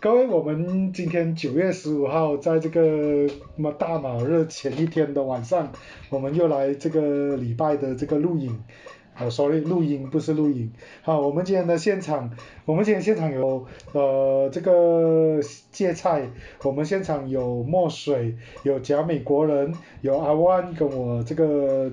[0.00, 5.72] 各位，我们今天九月十五号，在这个么大马日前一天的晚上，
[6.08, 8.64] 我们又来这个礼拜的这个录影，
[9.14, 10.72] 啊，sorry，录音不是录影。
[11.02, 12.30] 好，我们今天的现场，
[12.64, 15.38] 我们今天现场有呃这个
[15.70, 16.30] 芥菜，
[16.62, 21.92] 我们现场有墨水，有假美国人，有阿万跟我这个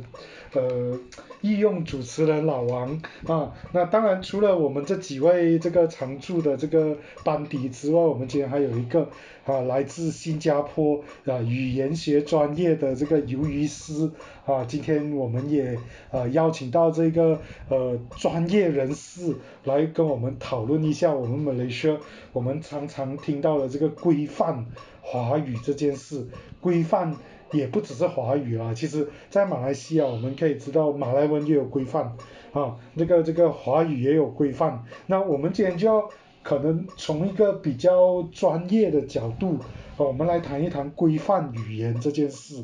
[0.55, 0.99] 呃。
[1.41, 9.07] 御用主持人老王啊，那当然除了我们这几位这个常驻的这个班底之外，我们今天还有一个
[9.45, 14.09] 啊来自新加坡啊语言学专业的这个鱿鱼师
[14.47, 15.77] 啊，今天我们也
[16.09, 19.35] 呃邀请到这个呃专业人士
[19.65, 21.97] 来跟我们讨论一下我们马来西亚
[22.33, 24.65] 我们常常听到的这个规范
[25.01, 26.27] 华语这件事
[26.59, 27.15] 规范。
[27.55, 32.15] 也不只是华语啊，其实，在马来西亚我们可以知道马来文也有规范
[32.53, 34.83] 啊，这个这个华语也有规范。
[35.07, 36.09] 那我们今天就要
[36.43, 39.57] 可能从一个比较专业的角度，
[39.97, 42.63] 我们来谈一谈规范语言这件事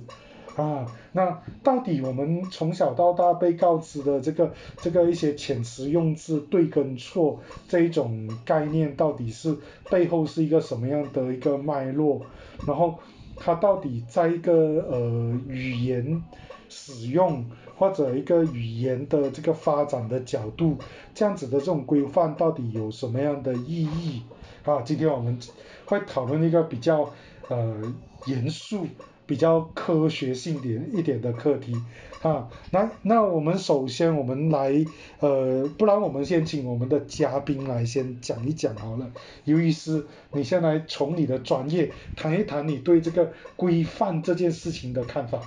[0.56, 0.86] 啊。
[1.14, 9.58] 那到底我们从小到大被告知的这个这个一些遣词用字对跟错这一种概念，到底是
[9.90, 12.22] 背后是一个什么样的一个脉络？
[12.68, 13.00] 然后。
[13.44, 14.54] 它到底在一个
[14.88, 16.24] 呃语言
[16.70, 17.44] 使用
[17.76, 20.78] 或者一个语言的这个发展的角度，
[21.16, 24.22] 这样子的这种规范到底有什么样的意义？
[24.64, 25.40] 啊，今天我们
[25.86, 27.10] 会讨论一个比较
[27.50, 27.82] 呃
[28.28, 28.86] 严肃。
[29.26, 31.74] 比较科学性点一点的课题，
[32.22, 34.86] 啊，那那我们首先我们来，
[35.20, 39.10] 呃，不然我们先请我们的嘉宾来先讲一讲好了。
[39.46, 45.40] 尤医师，你先来从你的专业谈一谈你对这个规范这件事情的看法。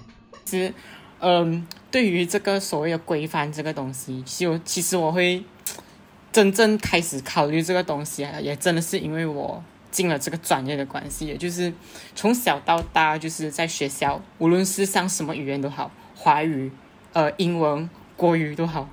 [0.45, 0.73] 其实，
[1.21, 5.43] 嗯，对于这个所谓的规范这个东西，就其实我会
[6.33, 9.63] 真正开始考虑这个东西，也真的是因为我。
[9.95, 11.73] 进了这个专业的关系，也就是
[12.17, 16.73] 从小到大，就是在学校，无论是上什么语言都好，华语、
[17.13, 18.89] 呃英文、国语都好，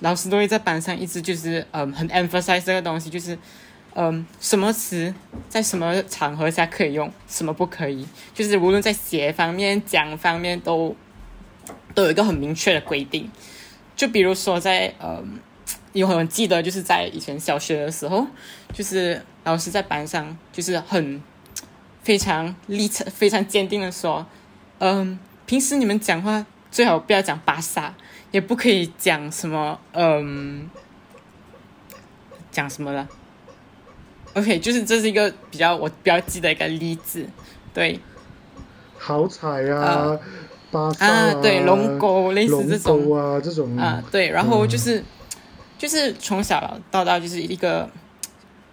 [0.00, 3.38] 老师都会在班上一直就是嗯很 emphasize 这个东西，就是
[3.94, 5.14] 嗯什么词
[5.48, 10.96] 在什么场合下可以用，什么不可以，就是无论在写方面、讲方面都
[11.94, 13.30] 都有一个很明确的规定。
[13.94, 15.38] 就比如说在嗯。
[15.92, 18.24] 有很记得，就是在以前小学的时候，
[18.72, 21.20] 就是老师在班上就是很
[22.02, 24.24] 非常立场、非常坚定的说
[24.78, 27.92] ：“嗯，平时你们讲话最好不要讲巴萨，
[28.30, 30.70] 也不可以讲什么嗯，
[32.52, 33.08] 讲什么了。
[34.34, 37.26] ”OK，就是这是一个比较我比较记得一个例子，
[37.74, 37.98] 对。
[38.96, 40.16] 好彩啊，
[40.70, 45.02] 巴萨啊，对，龙沟类似这种啊，这种啊，对，然后就是。
[45.80, 47.88] 就是从小到大就是一个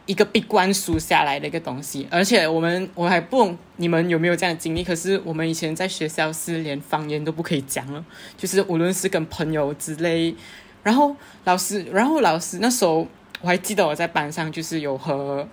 [0.05, 4.83] 一个被灌输下来的一个东西，而且我们我还不你们有没有这样的经历。
[4.83, 8.03] 可是我们以前在学校是连方言都不可以讲了，
[8.37, 10.35] 就是无论是跟朋友之类，
[10.83, 11.15] 然后
[11.45, 13.07] 老师，然后老师那时候
[13.39, 15.47] 我还记得我在班上就是有和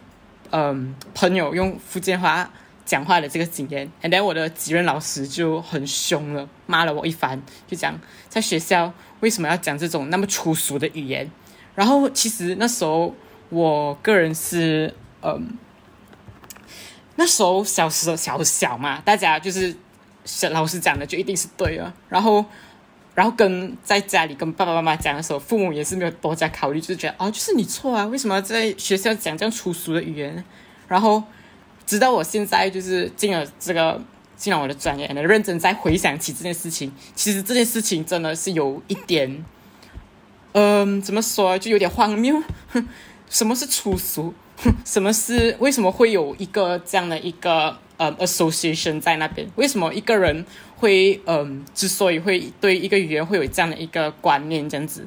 [0.50, 2.50] 嗯朋友用福建话
[2.84, 7.96] 讲话的这个经验，and then 我的几任老师就很凶了，骂了我一番，就讲
[8.28, 11.30] 在学校为什么要讲这种那么粗俗的语言。
[11.74, 13.12] 然后其实那时候
[13.48, 15.58] 我个人是嗯，
[17.16, 19.74] 那时候小时候小小嘛，大家就是
[20.52, 21.92] 老师讲的就一定是对了。
[22.08, 22.44] 然后
[23.14, 30.44] 然后跟在家里跟爸爸妈妈讲的时候，父母也是没有多加考虑，就是觉得哦，就是你错啊，为什么在学校讲这样粗俗的语言？
[30.86, 31.22] 然后
[31.84, 34.00] 直到我现在就是进了这个
[34.36, 39.44] 进了我的专业，认真在回想起这件事情，其实这件事情真的是有一点。
[40.54, 42.40] 嗯，怎么说就有点荒谬。
[43.28, 44.32] 什么是粗俗？
[44.86, 49.48] 什么是为什么会有一个这样的一个呃 association 在那边？
[49.56, 55.04] 为什么一个人会嗯，之所以会对一个语言会有这样的一个观念这样子？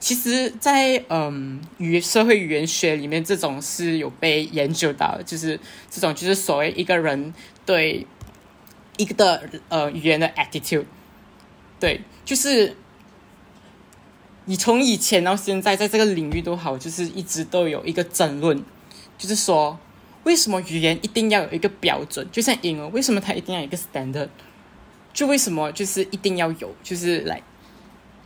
[0.00, 7.32] 其实，在嗯语社会语言学里面，这种是有被研究到，就是这种就是所谓一个人
[7.64, 8.04] 对
[8.96, 10.86] 一个的呃语言的 attitude，
[11.78, 12.74] 对，就是。
[14.50, 18.60] 你从以前到现在，在这个领域都好，就是一直都有一个争论，
[19.16, 19.78] 就是说，
[20.24, 22.26] 为什么语言一定要有一个标准？
[22.32, 24.28] 就像英文，为什么它一定要有一个 standard？
[25.12, 26.74] 就为什么就是一定要有？
[26.82, 27.40] 就是来，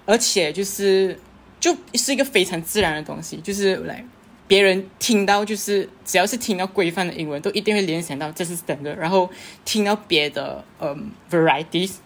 [0.07, 1.21] 而且就是
[1.61, 4.03] 就是一个非常自然的东西，就是来，
[4.49, 8.97] 别人听到就是只要是听到规范的英文，都一定会联想到这是 standard。
[8.97, 9.29] 然后
[9.67, 11.97] 听到别的嗯 varieties，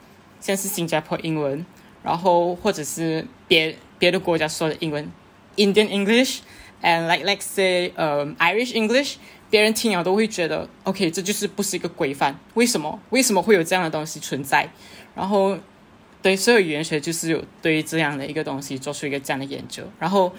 [0.40, 1.64] 像是新加坡英文，
[2.02, 3.76] 然后或者是别。
[3.98, 5.10] 别的国家说的英文
[5.56, 9.16] ，Indian English，and like let's say 呃、Irish English，
[9.50, 13.00] 别人听了都会觉得 OK，这就是不是一个规范，为什么？
[13.10, 14.70] 为什么会有这样的东西存在？
[15.14, 15.58] 然后
[16.22, 20.32] 对，所有语言学就是有对于这样的一个东西做出一个这样的研究，然后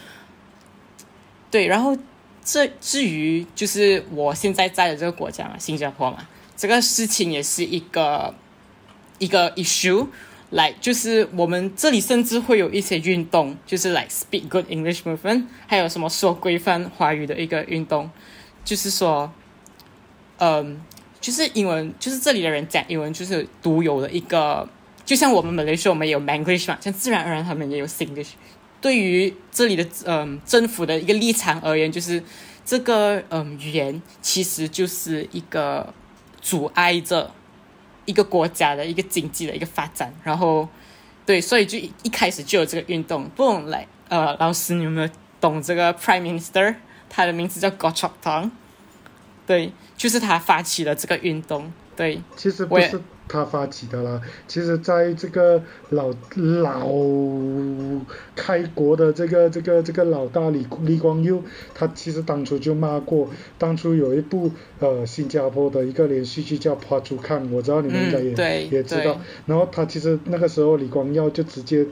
[1.52, 1.98] 对，然后
[2.44, 8.34] 这至于就是我现在在的这个国家嘛，新加坡嘛，这个事情也是一个
[9.18, 10.08] 一个 issue。
[10.51, 18.10] 来，就是我们这里甚至会有一些运动，就是来 speak good English movement，还有什么说规范华语的一个运动，
[18.66, 19.31] 就是说，
[20.40, 20.81] 嗯，
[21.22, 24.68] 就是英文，就是这里的人讲英文就是独有的一个，
[25.06, 28.30] 就像我们马来西亚我们有 Manglish 嘛，像自然而然他们也有 Singlish。
[28.81, 32.24] 对于这里的嗯政府的一个立场而言，就是
[32.66, 35.94] 这个嗯语言其实就是一个
[36.42, 37.36] 阻碍着。
[38.06, 40.68] 一个国家的一个经济的一个发展，然后
[41.25, 43.30] 对，所以就一开始就有这个运动。
[43.30, 45.10] 不懂来，呃，老师你有没有
[45.40, 46.75] 懂这个 Prime Minister？
[47.10, 48.51] 他的名字叫 Goh Chok Tong，
[49.48, 51.72] 对，就是他发起了这个运动。
[51.96, 53.01] 对，其实不是。
[53.30, 56.90] 他发起的啦，其实在这个老老
[58.36, 61.42] 开国的这个这个这个老大李李光耀，
[61.74, 71.86] 他其实当初就骂过，当初有一部呃新加坡的一个连续剧叫《爬竹看》，我知道你们应该也也知道，然后他其实那个时候李光耀就直接。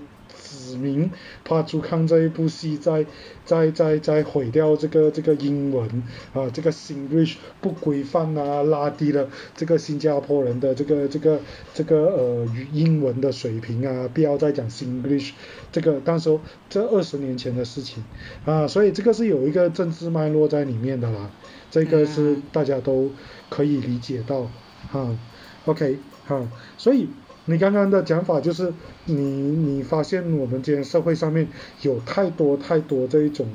[0.68, 1.10] 指明
[1.46, 3.06] 怕朱康这一部戏在
[3.46, 6.04] 在在在毁掉这个这个英文
[6.34, 11.40] 啊，这个 English 不规范啊，拉低了这个新加坡人的这个这个
[11.74, 15.32] 这个呃英文的水平啊，不要再讲 English，
[15.72, 16.38] 这个当时
[16.70, 18.04] 这二十年前的事情
[18.46, 21.30] 啊，所以这个是有一个政治脉络在里面的啦，
[21.72, 23.12] 这个是大家都
[23.50, 24.50] 可以理解到
[24.92, 25.18] 哈
[25.66, 26.46] ，OK 哈，
[26.78, 27.08] 所以。
[27.50, 28.74] 你刚刚的讲法就是，
[29.06, 31.48] 你你发现我们今天社会上面
[31.82, 33.48] 有太多太多这一种，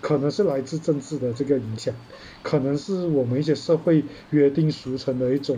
[0.00, 1.94] 可能是来自政治的这个影响，
[2.42, 5.56] 可能是我们一些社会约定俗成的一种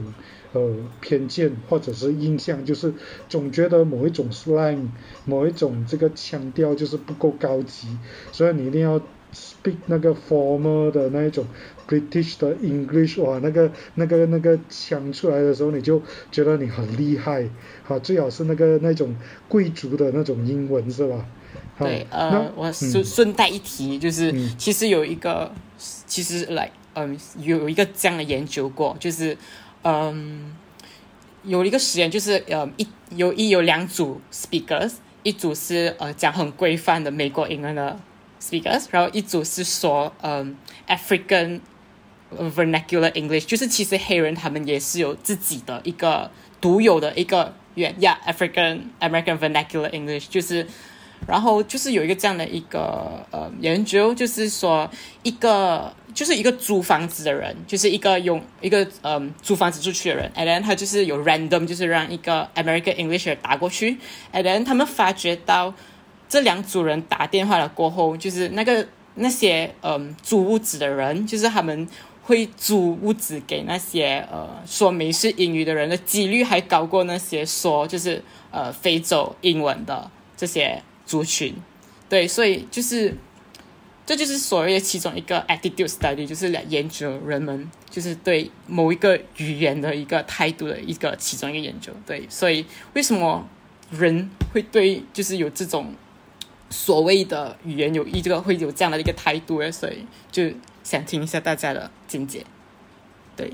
[0.53, 0.71] 呃
[1.01, 2.93] 偏见或者是印象，就是
[3.31, 4.89] 总觉得某一种 slang，
[5.25, 7.97] 某一种这个腔调就是不够高级，
[8.33, 9.01] 所以你一定要。
[9.35, 11.47] speak 那个 formal 的那一种
[11.93, 16.00] British 的 English 哇，那个那个那个腔出来的时候，你就
[16.31, 17.47] 觉得你很厉害，
[17.85, 19.15] 好，最好是那个那种
[19.47, 21.27] 贵族的那种英文是吧？
[21.79, 25.53] 对，呃，我顺顺带一提，就是其实有一个，
[26.06, 29.37] 其实来，嗯，有一个这样的研究过，就是
[29.83, 30.56] 嗯，
[31.43, 38.00] 有一个实验，就是呃一有一有两组 speakers，一组是呃讲很规范的美国英文的。
[38.45, 40.56] Speakers，然后一组是说，嗯
[40.88, 41.61] ，African
[42.55, 46.31] vernacular English，就是其实黑人他们也是有自己的一个
[46.61, 50.67] 独有的一个语言，Yeah，African American vernacular English，就是，
[51.26, 54.90] 然后就是有一个这样的一个呃研究，就是说
[55.23, 63.99] 一个就是一个租房子的人，就是一个用一个嗯租房子出去的人，and then 他就是有 random，就是让一个 American English 打过去
[64.32, 65.75] ，and then 他们发觉到。
[66.28, 71.87] 这两组人打电话了过后，就是那个那些嗯租屋子的人，就是他们
[72.23, 81.55] 会租屋子给那些呃说美式英语的人的几率还高过那些说就是呃非洲英文的这些族群。
[82.09, 83.17] 对，所以就是
[84.07, 91.93] 这就是所谓的其中一个 attitude study，就是来研究人们就是对某一个语言的一个态度的一个其中一个研究。
[92.07, 92.64] 对，所以
[92.95, 93.49] 为什么
[93.91, 95.95] 人会对就是有这种。
[96.73, 100.50] 所谓的语言有意，这个会有这样的一个态度所以就
[100.83, 102.45] 想听一下大家的见解。
[103.37, 103.52] 对，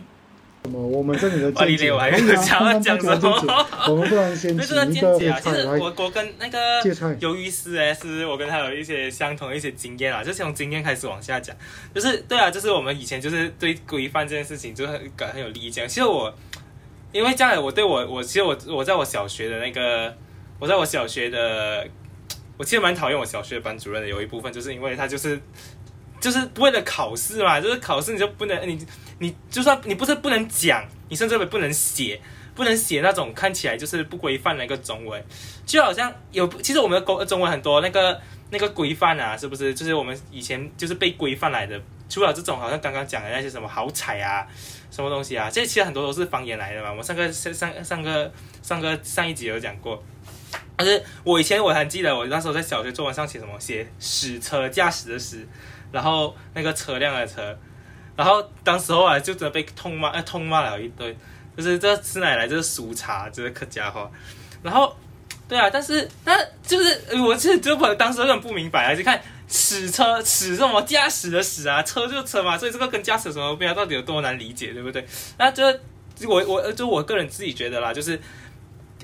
[0.65, 0.81] 什么？
[0.81, 3.67] 我们这里的见解，我还想要讲什么？
[3.89, 6.83] 我们不然先那个见解啊，其实我我跟那个
[7.21, 11.55] 鱿鱼丝诶，是我跟他有一些相同的一些经验啊，就从经验开始往下讲。
[11.95, 15.87] 就是对啊，就是我们以前就是对规范这件事情就很很有意见。
[15.89, 16.33] 其实我
[17.13, 20.15] 因为这样，我对我我其实我我在我小学的那个，
[20.59, 21.87] 我在我小学的。
[22.59, 25.41] 我其实蛮讨厌我小学班主任的，有一部分就是因为他就是
[26.21, 28.85] 就是为了考试嘛，就是考试你就不能你
[29.21, 32.21] 你就算你不是不能讲，你甚至也不能写，
[32.57, 35.25] 不能写那种看起来就是不规范的一个中文，
[35.65, 39.73] 就好像有其实我们的中中文很多那个那个规范啊，是不是？
[39.73, 44.45] 就是我们以前就是被规范来的，除了这种好像刚刚讲的那些什么好彩啊，
[44.91, 46.93] 什么东西啊，这其实很多都是方言来的嘛。
[46.93, 50.03] 我上个上上上个上个上一集有讲过。
[50.77, 55.45] 但是我以前我还记得，我那时候在小学作文上写什么，写驶车驾驶的驶，
[55.91, 57.59] 然后那个车辆的车，
[58.15, 61.17] 然后当时候啊就真的被痛骂，呃痛骂了一堆，
[61.57, 64.09] 就是这吃奶奶这是俗茶，这是客家话，
[64.63, 64.97] 然后
[65.49, 75.05] 对啊，但是那就是我是就当时有点不明白啊，就看驶车驶什么驾驶的驶啊，车就车嘛，所以这个跟驾驶什么不一样，到底有多难理解，对不对？
[75.39, 75.81] 那这
[76.25, 78.21] 我我就我个人自己觉得啦，就是。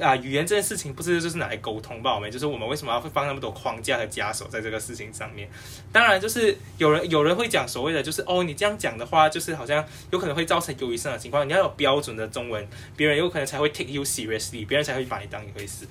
[0.01, 2.15] 啊，语言这件事情不是就是拿来沟通吧？
[2.15, 5.49] 我们就是我们为什么要放那么多框架和枷锁在这个事情上面？
[5.93, 11.49] 当然，就是有人有人会讲所谓的，就是哦，你这样讲的话，就是好像有可能会造成忧郁症的情况。
[11.49, 15.87] 你要有标准的中文，别人有可能才会 take you seriously，别人才会把你当一回事，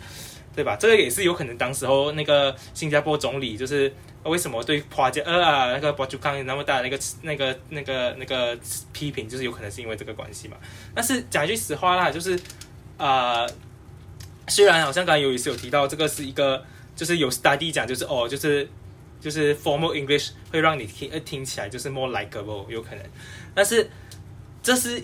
[0.54, 0.76] 对吧？
[0.76, 1.58] 这个也是有可能。
[1.58, 3.94] 当时候那个新加坡总理就是
[4.24, 8.60] 为什么对华家呃啊那个博主康那么大那个那个那个那个
[8.92, 10.58] 批评，就是有可能是因为这个关系嘛？
[10.94, 12.38] 但是讲句实话啦，就是
[12.98, 13.48] 啊。
[14.48, 16.64] 虽然好像刚才有一次有提到这个是一个，
[16.96, 18.68] 就是有 study 讲，就是哦，就是
[19.22, 23.04] 就是 formal English 会让你听呃听起来就是 more likeable 有可能，
[23.56, 23.90] 但是
[24.62, 25.02] 这是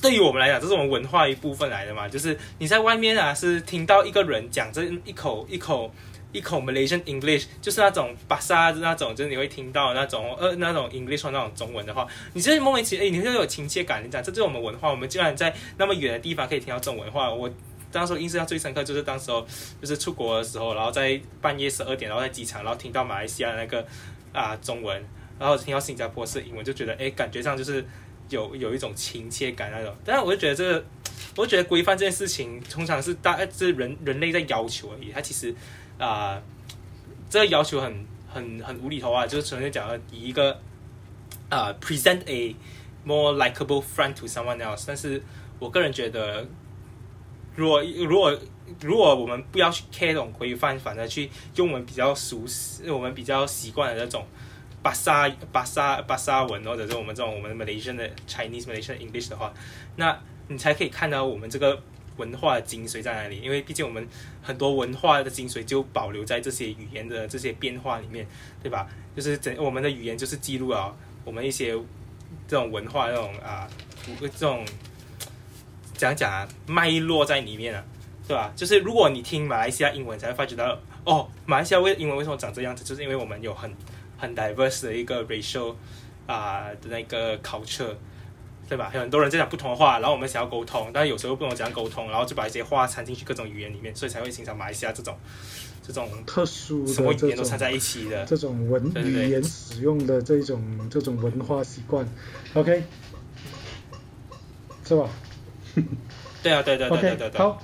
[0.00, 5.92] 对于我们来讲，这是我们文化一部分来的嘛，就是你在外面啊是听到一个人讲这一口一口
[6.32, 17.50] 一口 Malaysian English，就是那种巴萨那种，就是你会听到那种呃那种 English 或那种中文的话，你就是莫名其妙，哎，你会有亲切感，你讲这就是我们文化，我们竟然在那么远的地方可以听到中文话，我。
[17.92, 19.46] 当时印象最深刻就是当时候
[19.80, 23.86] 就是出国的时候，然后在半夜十二点，然后在机场，然后听到马来西亚那个
[24.32, 25.04] 啊中文，
[25.38, 27.84] 然后听到新加坡是英文，就觉得哎，感觉上就是
[28.30, 29.94] 有有一种亲切感那种。
[30.04, 30.84] 但是我就觉得这个，
[31.36, 35.12] 我就觉得规范这件事情，通常是大概是人人类在要求而已。
[35.12, 35.54] 它其实
[35.98, 36.40] 啊，
[37.28, 40.58] 这个要求很很很无厘头啊，就是纯粹讲以一个
[41.50, 42.56] 啊 present a
[43.04, 44.84] more likable friend to someone else。
[44.86, 45.22] 但是
[45.58, 46.46] 我个人觉得。
[47.54, 48.38] 如果如果
[48.80, 54.26] 如果我们不要去 care 这种规范，反而去用我们比较熟悉、我们比较习惯的那种
[54.82, 59.52] 巴沙巴沙巴沙文，或者是我们这种我们 Malaysian 的 Chinese Malaysian English 的话，
[59.96, 60.18] 那
[60.48, 61.82] 你才可以看到我们这个
[62.16, 63.40] 文化的精髓在哪里。
[63.40, 64.08] 因为毕竟我们
[64.42, 68.26] 很多文化的精髓就保留在这些语言的这些变化里面，
[68.62, 68.88] 对吧？
[69.14, 71.72] 就是整我们的语言就是记录了我们一些
[72.48, 73.68] 这种文化那种啊，
[74.18, 74.64] 这种。
[76.02, 77.84] 讲讲啊，脉络在里面啊，
[78.26, 78.52] 对吧？
[78.56, 83.72] 就是如果你听马来西亚英文，才会发觉到哦，马来西亚为英文为什么长这样子，就是因为我们有很
[84.18, 85.76] 很 diverse 的一个 racial
[86.26, 87.94] 啊的那个 culture，
[88.68, 88.90] 对吧？
[88.92, 95.16] 有很多人在讲不同的话，然后我们想要沟通，但是有时候不能怎样沟通，然后就把一些话掺进去各种语言里面，所以才会形成马来西亚这种
[95.86, 102.04] 这种特殊什么语言都掺在一起的这种文语言使用的这种这种文化习惯
[102.54, 102.82] ，OK，
[104.84, 105.08] 是吧？
[106.42, 107.38] 对啊，对对对对对对。
[107.38, 107.60] 好，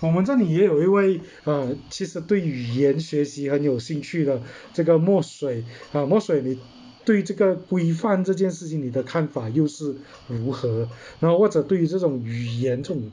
[0.00, 6.58] 我们这里也有一位呃，其实对语言学习很有兴趣的这个墨水啊，墨水，你
[7.04, 9.94] 对这个规范这件事情你的看法又是
[10.26, 10.88] 如何？
[11.20, 13.12] 然后或者对于这种语言这种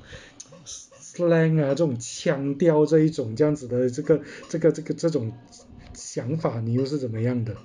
[0.66, 5.32] slang 啊，这种腔调这一种这样子的这个这个这个这种
[5.94, 7.56] 想法，你又是怎么样的？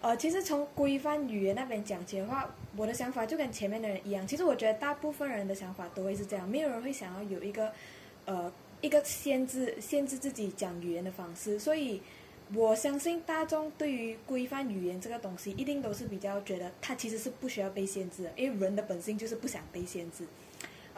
[0.00, 4.24] 呃，其实从规范语言那边讲起的话，我的想法就跟前面的人一样。
[4.24, 7.72] 其实我觉得大部分人的想法都会是这样，没有人会想要有一个，
[8.24, 11.58] 呃，一个限制限制自己讲语言的方式。
[11.58, 12.00] 所以，
[12.54, 20.24] 我相信大众对于规范语言这个东西，一定都是比较觉得它其实是不需要被限制的，因为人的本性就是不想被限制。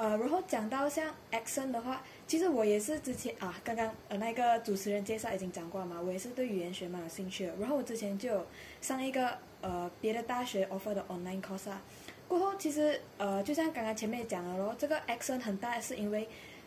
[0.01, 7.53] 呃，然后讲到像 accent 的话，其实我也是之前啊，刚刚呃那个主持人介绍已经讲过嘛，我也是对语言学蛮有兴趣的。
[7.61, 8.47] 然后我之前就有
[8.81, 11.83] 上一个呃别的大学 offer 的 online course 啊，
[12.27, 16.27] 过后其实呃就像刚刚前面讲的咯，这个 accent 很大是因为。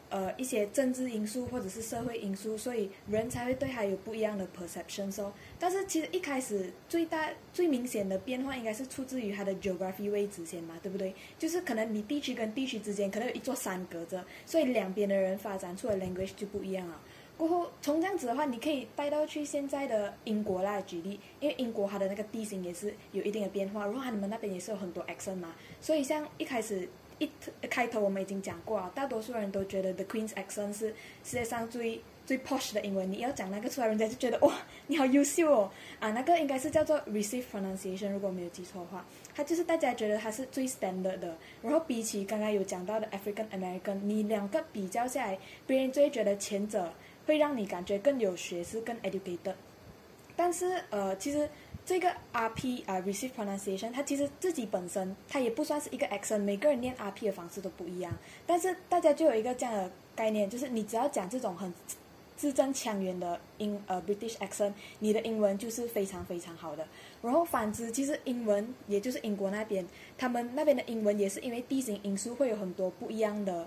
[0.10, 5.10] 呃，一些政治因素或者是社会因素，所以人才会对他有不一样的 perception。
[5.20, 5.34] 哦，
[5.64, 11.16] 但是其实一开始最大最明显的变化应该是出自于它的 geography 位置先嘛，对不对？
[11.40, 17.00] 就是可能你地区跟地区之间可能有一座山隔着，所以两边的人发展出的 language 就不一样了。
[17.38, 26.90] 过后从这样子的话，你可以带到去现在的英国来举例，因为英国它的那个地形也是有一定的变化，然后你们那边也是有很多 accent 嘛，所以像一开始。
[27.20, 27.30] 一
[27.70, 30.88] 开头我们已经讲过啊，大多数人都觉得 The Queen's accent 是
[31.24, 33.12] 世界上最最 posh 的英文。
[33.12, 34.54] 你要讲那个出来，人家就觉得哇，
[34.88, 36.12] 你好优秀哦啊！
[36.12, 41.36] 那个应该是叫做 receive pronunciation，如果没有记错的话，它就是大家觉得它是最 standard 的。
[41.62, 46.94] 然后比起刚刚有讲到的 African American，你两个比较下来，别人就会觉得前者
[47.26, 49.56] 会让你感觉更有学识、更 educated。
[50.36, 51.50] 但是呃，其实。
[51.86, 58.10] 这个 RP 啊，receive pronunciation，它其实自己本身它也不算是一个 accent，每个人念 RP 的方式都不一样。
[58.48, 61.74] 但是大家就有一个这样的概念，就是你只要讲这种很
[62.44, 66.86] 字正腔圆的英呃 British accent，你的英文就是非常非常好的。
[67.22, 73.66] 然后反之，其实英文也就是英国那边，他们那边的英文也是因为地形因素会有很多不一样的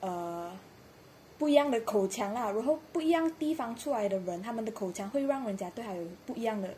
[0.00, 0.50] 呃
[1.36, 6.72] 不一样的口腔啦，然后不一样地方出来的人，他们的口腔会让人家对他有不一样的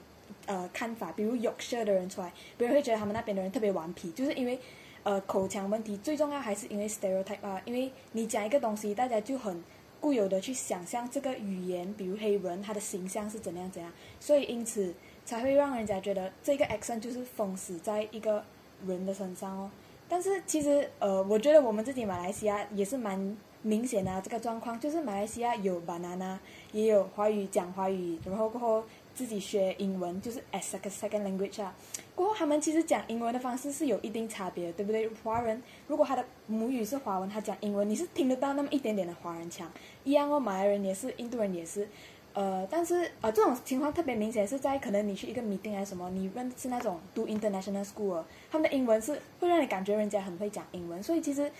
[0.47, 1.13] 呃看法。
[1.13, 4.59] 比如 Yorkshire 的人出来，别人会觉得他们那边的人特别顽皮，就是因为
[5.05, 5.97] 呃口腔问题。
[5.99, 9.63] 最重要还是因为 stereotype 啊，因为你讲一个东西，大家就很
[10.01, 18.45] 固有的去想象这个语言，比如黑人他的形象是怎样怎样，所以因此才会让人家觉得这个 accent 就是封死在一个
[18.87, 19.71] 人的身上哦。
[20.09, 23.37] 但是其实呃，我觉得我们自己马来西亚也是蛮。
[23.61, 26.39] 明显啊，这个状况就是马来西亚有 banana，
[26.71, 28.85] 也有华语讲华语，然后过后
[29.19, 31.75] 自己学英文，就是 as a second language 啊。
[32.15, 35.09] 过后他们其实讲英文的方式是有一定差别的，对不对？
[35.25, 39.69] 华人如果他的母语是华文，他讲英文，你是听得到那么一点点的华人腔。
[40.05, 41.89] 一样哦，马来人也是，印度人也是。
[42.33, 51.51] 呃，但是呃，这种情况特别明显是在可能你去一个 meeting 还是什么，你认识那种读 international school，他们的英文是会让你感觉人家很会讲英文，所以其实。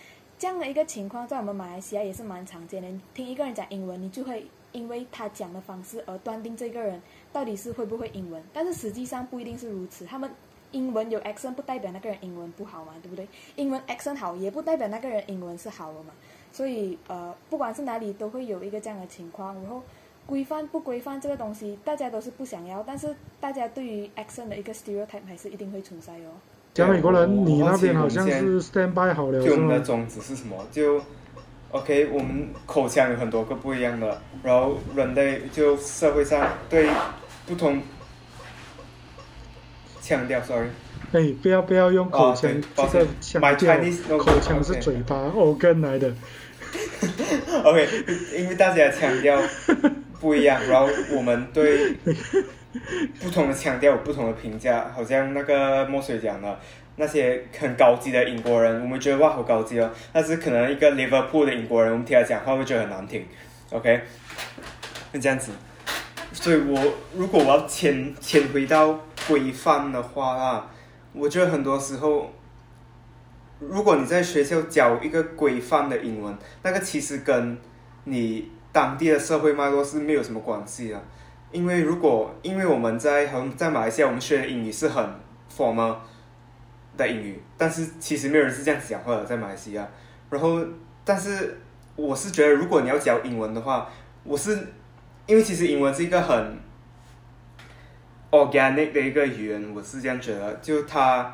[0.41, 2.87] 这样的一个情况，在我们马来西亚也是蛮常见的。
[3.13, 8.41] 听一个人讲英文，你就会因为他讲的方式而断定这个人到底是会不会英文。
[8.53, 10.05] 但是实际上不一定是如此。
[10.05, 10.29] 他们
[10.71, 13.27] 英文有 accent 不代表那个人英文不好嘛，对不对？
[13.55, 16.13] 英文 accent 好也不代表那个人英文是好了嘛。
[16.51, 19.55] 所以呃，不管是哪里都会有一个这样的情况。
[19.55, 19.81] 然后
[20.25, 26.37] 规范不规范这个东西，大家都是不想要，但是大家对于 accent 的一个 stereotype 还是一定会存在哦。
[26.73, 30.55] 讲美国人，你那边好像是 stand by 好了，就我们的宗旨是什么？
[30.71, 31.01] 就
[31.71, 36.89] OK，我们口腔有很多个不一样的，然后人类就社会上对
[37.45, 37.81] 不同
[40.01, 40.69] 腔调，sorry。
[41.11, 46.13] 哎，不要不要用口腔这个腔调，口腔是嘴巴哦跟来的。
[47.63, 47.87] OK，
[48.35, 49.39] 因为大家腔调
[50.19, 51.95] 不一样，然后我们对。
[53.19, 56.59] 不同的腔调有，不同的评价，好像那个墨水讲的，
[56.99, 63.25] 那些很高级的英国人，我们觉得哇好高级哦，但是可能一个 Liverpool 的英国人，我们听他讲话会觉得很难听
[63.71, 64.01] ，OK，
[65.13, 65.53] 是这样子。
[66.33, 70.69] 所以我如果我要潜潜回到规范的话啊，
[71.13, 72.29] 我觉得很多时候，
[73.59, 77.57] 如果你在学校教一个规范的英文，那个其实跟
[78.03, 81.01] 你当地的社会脉络是没有什么关系的。
[81.53, 85.03] 因为如果因为我们在很在马来西亚，我们学的英语是很
[85.55, 85.95] formal
[86.99, 89.87] 的英语，但是其实没有人是这样子讲话的，在马来西亚。
[90.29, 90.63] 然后，
[91.03, 91.57] 但是
[91.95, 93.89] 我是觉得，如果你要教英文的话，
[94.23, 94.57] 我是
[95.25, 96.57] 因为其实英文是一个很
[98.31, 101.33] organic 的一个语言，我是这样觉得，就它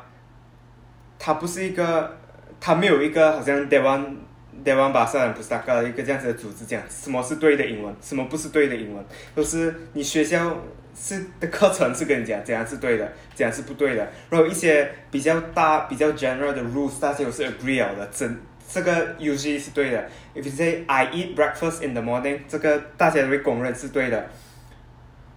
[1.18, 2.16] 它不是一个，
[2.58, 4.16] 它没有一个好像台湾。
[4.64, 10.56] 台湾巴萨人不是大概一个这样子的组织，这样什么是对的英文，什么不是对的英文，都是你学校
[10.98, 14.08] 是的课程是跟你讲，这样是对的，这样是不对的。
[14.30, 20.08] 然后一些比较大、比较 general 的 rules，大家都是 agree 的，真这个 usually 是对的。
[20.34, 24.28] If you say I eat breakfast in the morning，这个大家都会公认是对的。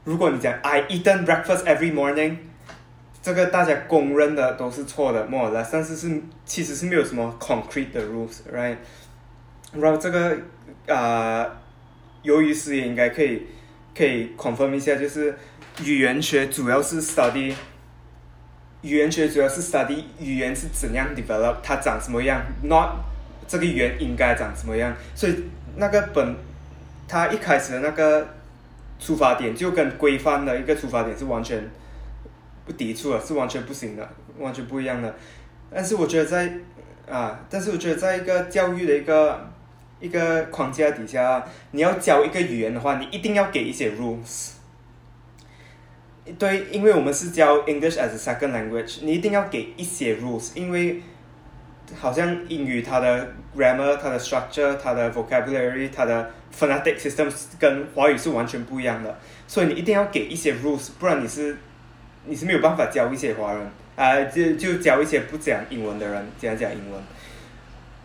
[0.05, 2.37] 如果你讲 I eaten breakfast every morning，
[3.21, 8.77] 这个大家公认的都是错的，more or less，但是是其实是没有什么 concrete 的 rules，right？
[9.73, 10.37] 然后这个
[10.87, 11.45] 啊，
[12.23, 13.45] 由于师也应该可以
[13.99, 15.35] 可以 confirm 一下，就是
[15.83, 17.53] 语言学主要是 study
[18.81, 22.91] 语言学主要是 study 语言是怎样 develop，它长什么样，not
[23.45, 24.95] 这个语言应该长什么样。
[25.13, 25.35] 所以
[25.75, 26.33] 那个本
[27.09, 28.25] 它一开始的那个
[29.01, 31.69] 出发点就跟规范的一个出发点是完全
[32.65, 35.13] 不抵触的，是完全不行的，完全不一样的。
[35.69, 36.53] 但是我觉得在
[37.11, 39.51] 啊，但是我觉得在一个教育的一个
[39.99, 44.51] 一个框架底下，你要教一个语言的话，你一定要给一些 rules。
[46.37, 51.01] 对，因为我们是教 English as a second language，你一定要给一些 rules，因为
[51.99, 61.57] 好像英语它的 grammar、它的 structure、它的 vocabulary、它的 phonetic systems 跟华语是完全不一样的，所以你一定要给一些 rules，不然你是
[62.25, 67.01] 你是没有办法教一些华人啊，就就教一些不讲英文的人讲讲英文。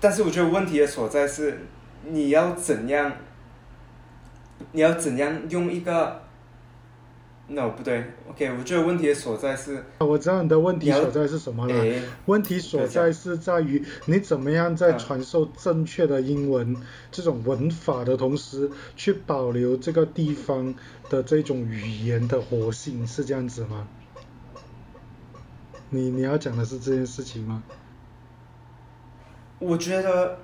[0.00, 1.58] 但是我觉得问题的所在是。
[2.06, 3.12] 你要怎样？
[4.72, 6.22] 你要怎样用一个
[7.48, 9.84] ？no 不对，OK，我觉得问题的所在是。
[9.98, 12.02] 我知道你的问题所在是什么了。
[12.26, 16.76] 问题所在是在于你怎么样在传授正确的英文
[17.10, 20.74] 这种文法的同时，去保留这个地方
[21.10, 23.86] 的这种语言的活性，是这样子吗？
[25.90, 27.62] 你你要讲的是这件事情吗？
[29.58, 30.38] 我觉得。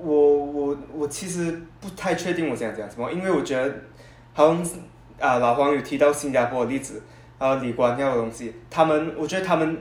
[0.00, 3.74] 我我我其实不太确定我想讲什么，因为我觉得
[4.32, 4.64] 好像
[5.18, 7.02] 啊老黄有提到新加坡的例子，
[7.38, 9.76] 还有李光耀的东西，他们我觉得他们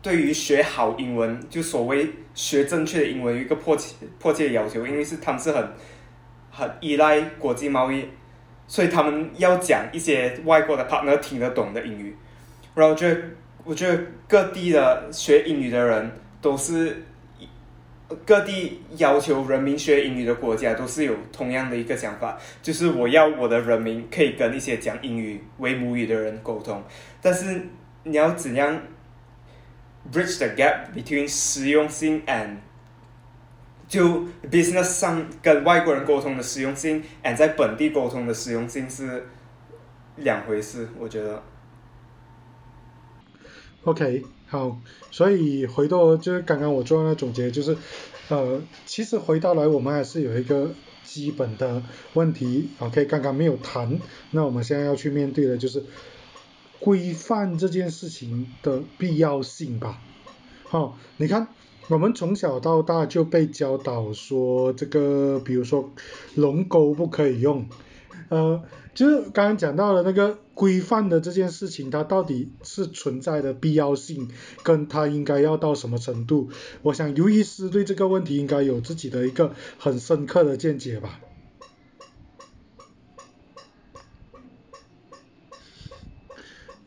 [0.00, 5.68] 对于学好英文，就所谓学正确的英文，有一个迫切迫切的要求，因为是他们是很
[6.50, 8.06] 很依赖国际贸易，
[8.66, 12.16] 所以他们要讲一些外国的 partner 听得懂的英语。
[12.74, 13.20] 然后我觉得，
[13.64, 16.10] 我觉得各地的学英语的人
[16.40, 17.04] 都是
[18.26, 26.82] 各地要求人民学英语的国家都是有同样的一个想法，就是我要我的人民可以跟一些讲英语为母语的人沟通，
[27.22, 27.68] 但是
[28.04, 28.80] 你要怎样
[30.10, 32.56] ？bridge the gap between 实用性 and
[33.86, 39.26] 就 business 上跟外国人沟通的实用性，and 在本地沟通的实用性是
[40.16, 41.42] 两回事，我觉得。
[43.84, 44.78] OK，好，
[45.10, 47.76] 所以回到就是刚刚我做的总结，就是
[48.28, 50.72] 呃，其实回到来我们还是有一个
[51.04, 51.82] 基本的
[52.12, 53.98] 问题，OK，刚刚没有谈，
[54.32, 55.82] 那我们现在要去面对的就是。
[56.82, 60.00] 规范这件事情的必要性吧，
[60.64, 61.48] 好，你看，
[61.88, 65.90] 我们从小到大就被教导说，这个比如说
[66.36, 67.66] 龙沟不可以用，
[68.30, 68.62] 呃，
[68.94, 74.30] 就是刚刚讲到的那个规范的这件事情，它到底是存在的必要性，
[74.62, 76.50] 跟它应该要到什么程度？
[76.82, 81.20] 我想尤医师对这个问题应该有自己的一个很深刻的见解吧。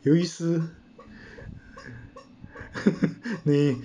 [0.01, 0.69] 有意思，
[3.43, 3.81] 你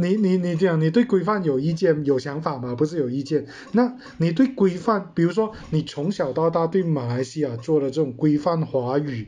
[0.00, 2.76] 你你你讲你对规范有意见有想法吗？
[2.76, 9.26] 不是有意见，那你对规范，比如说你从小到大对马来西亚做的这种规范华语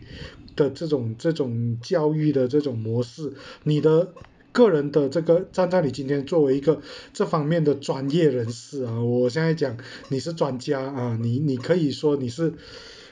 [0.55, 3.33] 的这种这种教育的这种模式，
[3.65, 4.13] 你的
[4.53, 6.81] 个人的这个站在你今天作为一个
[7.13, 9.77] 这方面的专业人士啊，我现在讲
[10.09, 12.55] 你是专家啊，你你可以说你是。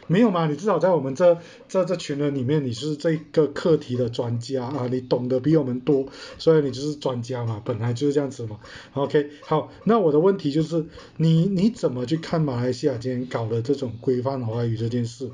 [0.08, 0.46] 没有嘛？
[0.46, 6.06] 你至少在我们这这这群人里面，你是这个课题的专家啊，你懂得比我们多，
[6.38, 8.58] 所以你就是专家嘛，本来就是这样子嘛。
[8.94, 10.86] OK，好，那我的问题就是，
[11.18, 15.30] 你你怎么去看马来西亚今天搞的这种规范华语这件事？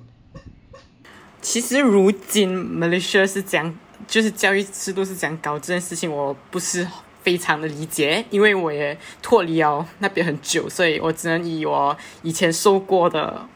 [1.40, 3.72] 其实如今马来西亚是讲，
[4.08, 6.84] 就是教育制度是讲搞这件事情，我不是
[7.22, 13.46] 非常的理解，因为我也脱离了那边很久，所以我只能以我以前受过的。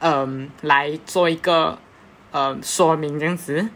[0.00, 1.78] 嗯，来做一个
[2.30, 3.68] 呃说明这样子。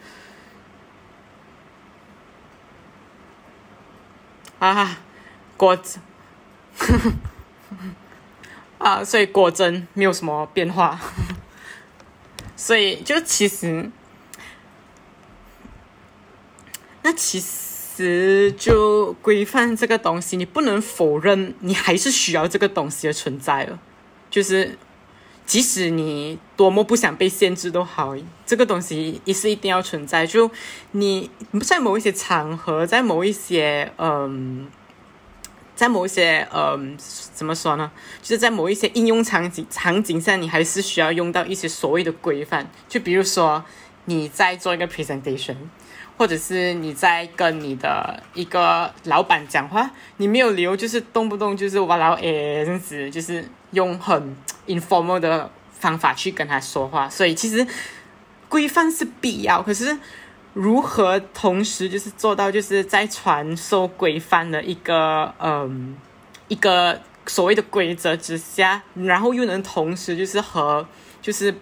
[4.59, 4.99] 啊，
[5.59, 6.01] 果真，
[8.79, 10.99] 啊，所以果真没有什么变化，
[12.57, 13.91] 所以就其实，
[17.03, 23.79] 那其实就规范这个东西，你不能否认，你还是需要这个东西的存在了，
[24.31, 24.79] 就是。
[25.47, 30.27] 即使你多么不想被限制都好，这个东西也是一定要存在。
[30.27, 30.51] 就
[30.93, 31.31] 你
[31.63, 34.67] 在某一些场合，在某一些嗯，
[35.77, 36.97] 在某一些嗯，
[37.35, 37.93] 怎么说呢？
[38.23, 42.71] 就是在某一些应用场景场景下，你还是需要用到一些所谓的规范。
[42.89, 43.63] 就比如说
[44.07, 45.57] 你在做一个 presentation，
[46.17, 54.35] 或者是你在跟你的一个老板讲话，你没有理由就是动不动就是哇老诶这样子，就是用很。
[54.67, 57.67] Informal 的方法去跟他说话，所以其实
[58.49, 59.99] 规范是必要，可是
[60.53, 65.97] 如何同时就是做到就是在传授规范的一个嗯
[66.49, 70.87] 一个所谓的规则之下，然后又能同时就是和
[71.21, 71.55] 就是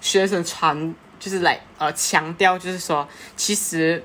[0.00, 4.04] 学生传就是来呃强调就是说，其实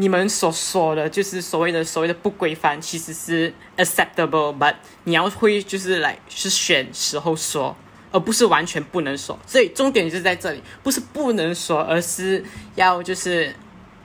[0.00, 7.76] 你们所说的就是所谓的所谓的不规范，其实是 acceptable，but 你要会就是来是选时候说，
[8.12, 9.36] 而不是完全不能说。
[9.44, 12.44] 所以重点就是在这里，不是不能说，而是
[12.76, 13.52] 要就是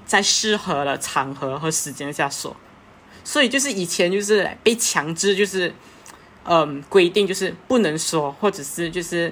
[0.04, 2.56] 在适合的场合和时间下说。
[3.24, 5.72] 所以就是以前就是被强制就是
[6.46, 9.32] 嗯规定就是不能说，或者是就是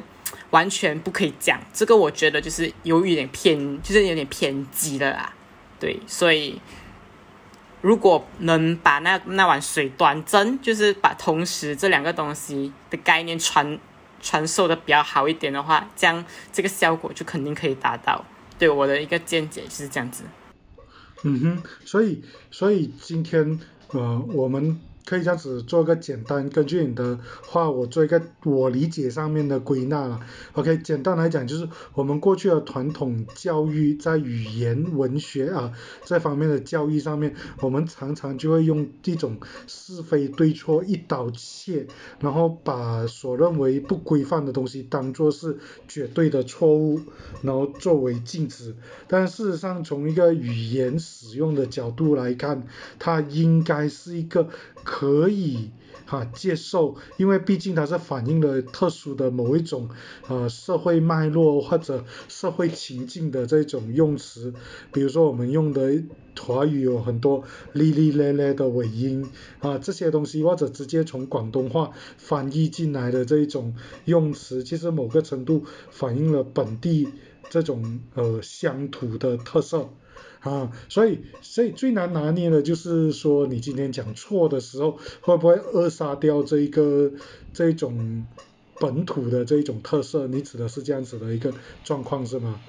[0.52, 1.60] 完全不可以讲。
[1.74, 5.34] 这个我觉得就是有一点偏，就是有点偏激的啦。
[5.82, 6.62] 对，所以
[7.82, 13.80] 如果能把那那碗水端正，就是把同时这两个东西的概念传
[14.22, 18.24] 传授的比较好一点的话，这样这个效果就肯定可以达到。
[18.60, 20.24] 对我的一个见解就是这样子。
[21.24, 30.20] 嗯哼，所以所以今天呃，我们可以这样子做个简单，根据你的话，我做一个我理解上面的归纳了。
[30.54, 35.74] OK，简单来讲就是我们过去的传统教育在语言文学啊
[36.06, 39.38] 这方面的教育上面，我们常常就会用一种
[39.68, 41.88] 是非对错一刀切，
[42.20, 47.02] 然后把所认为不规范的东西当做是绝对的错误，
[47.42, 48.76] 然后作为禁止。
[49.08, 52.64] 但事实上，从一个语言使用的角度来看，
[53.00, 54.48] 它应该是一个。
[54.84, 55.72] 可以
[56.06, 59.90] 哈接受，因为毕竟它是反映了特殊的某一种
[60.28, 64.54] 呃社会脉络或者社会情境的这种用词，
[64.92, 66.04] 比如说我们用的
[66.40, 77.10] 华语有很多哩哩咧咧的尾音啊这些东西，或者直接从广东话翻译进来的这一种用词，其实某个程度反映了本地
[77.50, 79.90] 这种呃乡土的特色。
[80.42, 87.12] 啊，所以所以最难拿捏的就是说，你今天讲错的时候，会不会扼杀掉这一个
[87.54, 88.26] 这种
[88.80, 90.26] 本土的这一种特色？
[90.28, 92.60] 你指的是这样子的一个状况是吗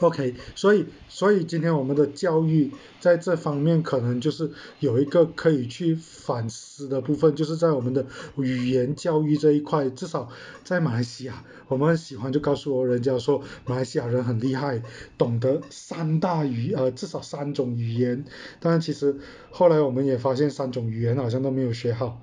[0.00, 10.28] ？OK，所以所以今天我们的教育在这方面可能就是有一个可以去反思的部分，就是在我们的语言教育这一块，至少
[10.64, 14.82] 在马来西亚，我们喜欢就告诉我人家说马来西亚人很厉害，
[15.18, 18.24] 懂得三大语呃至少三种语言，
[18.58, 19.16] 但其实
[19.50, 22.20] 后来我们也发现三种语言好像都没有学好。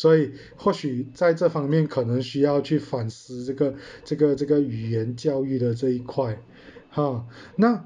[0.00, 6.40] 所以或许在这方面可能需要去反思这个这个这个语言教育的这一块，
[6.88, 7.84] 哈，那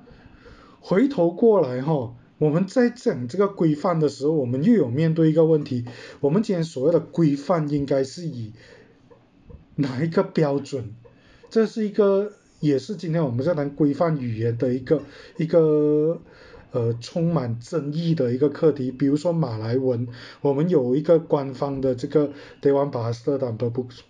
[0.78, 5.86] 回头过来哈，我们在讲这个规范的时候，我们又有面对一个问题，
[6.20, 8.52] 我们今天所谓的规范应该是以
[9.74, 10.94] 哪一个标准？
[11.50, 15.02] 这是一个也是今天我们在谈规范语言的一个
[15.36, 16.20] 一个。
[16.74, 20.08] 呃，充满争议的一个课题，比如说马来文，
[20.40, 23.56] 我们有一个官方的这个 Dewan Bahasa dan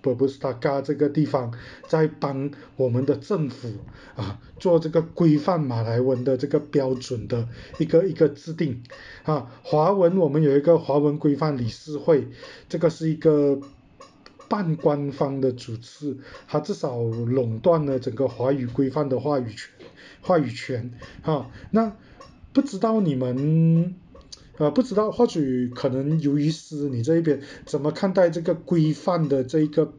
[0.03, 1.53] Berbustaka 这个地方，
[1.87, 3.71] 在帮我们的政府
[4.17, 7.47] 啊做这个规范马来文的这个标准的
[7.79, 8.83] 一个一个制定
[9.25, 9.51] 啊。
[9.63, 12.29] 华文我们有一个华文规范理事会，
[12.71, 13.61] 这个是一个
[14.49, 16.17] 半官方的组织，
[16.49, 19.69] 它至少垄断了整个华语规范的话语权，
[20.23, 21.93] 话语权啊，那。
[22.55, 23.97] 不知道你们，
[24.59, 29.93] 呃，不知道或许可能由于是你这一边怎么看待这个规范的这一个，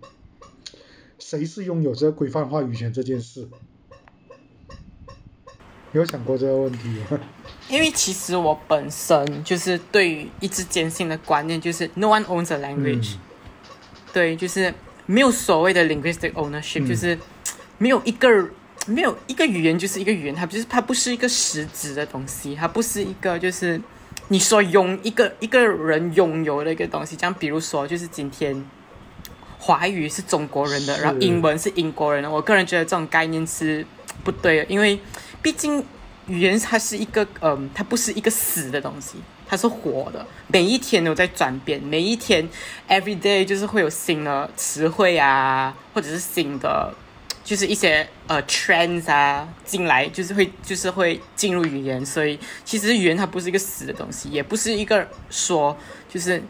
[1.20, 3.46] 谁是拥有这个规范话语权这件事？
[5.92, 7.20] 有想过这个问题吗？
[7.70, 13.16] 因为其实我本身就是对于一直坚信的观念就是 no one owns a language，
[14.14, 14.74] 对，就是
[15.06, 17.20] 没有所谓的 linguistic ownership，就是
[17.78, 18.50] 没有一个。
[18.88, 23.82] 没有一个语言就是一个语言，它不是它不是一个实质的东西，它不是一个就是
[24.28, 27.18] 你说拥一个一个人拥有的一个东西。
[27.18, 28.64] 像比如说，就是今天
[29.58, 32.30] 华语是中国人的，然后英文是英国人的。
[32.30, 33.86] 我个人觉得这种概念是
[34.24, 35.00] 不对的，因为
[35.42, 35.84] 毕竟
[36.28, 39.18] 语言它是一个嗯，它不是一个死的东西，
[39.48, 42.48] 它是活的，每一天都在转变，每一天
[42.88, 46.94] every day 就是会有新的词汇啊，或者是新的。
[47.46, 55.78] 就是一些呃 trends 啊进来，就是会就是会进入语言，所以其实语言它不是一个死的东西，也不是一个说
[56.10, 56.42] 就是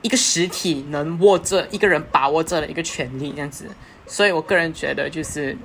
[0.00, 3.68] 一个实体能握着一个人把握着的一个权利这样子，
[4.06, 5.58] 所以我个人觉得就是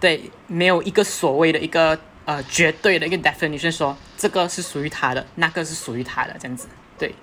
[0.00, 6.66] 对没有一个所谓的一个呃绝对的一个 definition 说这个是属于他的，那个是属于他的这样子，
[6.98, 7.14] 对。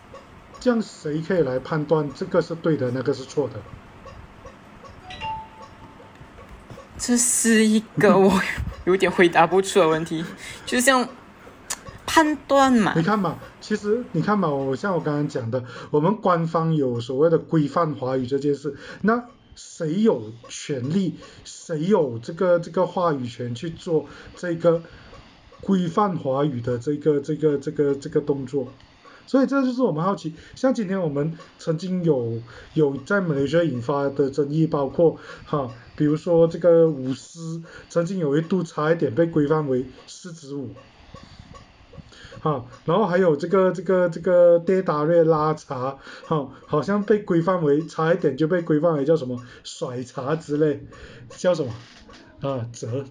[0.59, 3.59] 这样谁可以来判断这个是对的，那个是错的？
[6.97, 8.41] 这是一个 我
[8.85, 10.23] 有点回答不出的问题，
[10.65, 11.07] 就像
[12.05, 12.93] 判断嘛。
[12.95, 24.05] 你看嘛，其实你看嘛，我像我刚刚讲的，我们官方有所谓的规范华语这件事，那谁有权利，谁有这个这个话语权去做
[24.35, 24.81] 这个
[25.61, 28.67] 规范华语的这个这个这个这个动作？
[29.27, 32.39] 所以这就是我们好奇，像今天我们曾经有
[32.75, 40.69] 有在美来西亚引发的争议，包括哈，比如说这个舞狮，曾经有一度差一点被规范为狮子舞，
[42.41, 50.85] 哈，然后还有这个这个这个跌打瑞拉茶，哈，好像被规范为差一点就被规范为叫什么甩茶之类，
[51.29, 51.73] 叫什么？
[52.41, 53.05] 啊折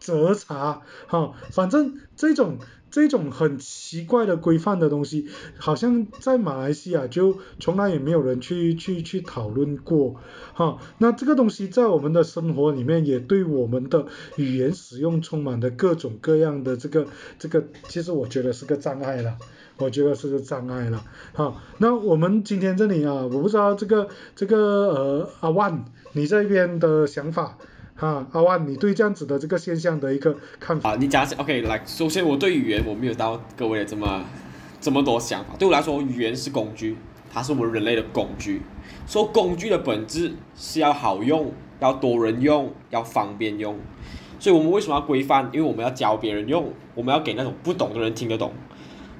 [0.00, 2.58] 择茶，哈，反正这种
[2.90, 10.16] 这种很奇怪的规范的东西，好像在马来西亚就从来也没有人去去去讨论过，
[10.54, 17.06] 哈，那这个东西在我们的生活里面也对我们的语言使用充满了各种各样的这个
[17.38, 19.36] 这个，其实我觉得是个障碍了。
[19.78, 27.58] 我觉得是个障碍了，好，那我们今天这里啊，我不知道这个这个呃阿万你这边的想法，
[27.98, 30.92] 哈，阿万你对这样子的这个现象的一个看法。
[30.92, 34.22] 啊，你讲 OK，来，首先我对语言我没有到各位的这么
[34.78, 36.98] 这么多想法，对我来说语言是工具，
[37.32, 38.60] 它是我们人类的工具，
[39.06, 43.74] 说工具的本质是要好用，要多人用，要方便用，
[44.38, 45.48] 所以我们为什么要规范？
[45.50, 48.52] 因为我们要教别人用，我们要给那种不懂的人听得懂。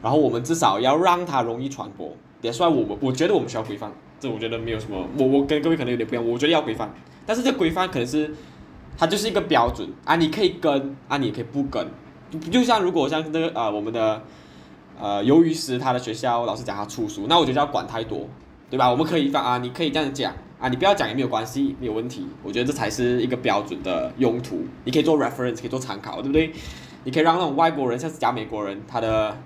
[0.02, 8.30] 然后我们至少要让它容易传播，也算我们，我觉得我们需要规范，这我觉得没有什么，我我跟各位可能有点不一样，我觉得要规范，但是这规范可能是，
[8.96, 11.86] 它就是一个标准啊，你可以跟啊，你也可以不跟，
[12.50, 14.22] 就像如果像那个呃我们的
[15.00, 18.28] 呃鱿鱼师他的学校老师讲他出书，那我觉得要管太多，
[18.70, 18.90] 对吧？
[18.90, 26.52] 我们可以放啊，你可以这样讲啊，你不要讲也没有关系，没有问题，我觉得这才是一个标准的用途，你可以做 reference，可以做参考，对不对？
[27.04, 29.36] 你可以让那种外国人，像是假美国人，他的。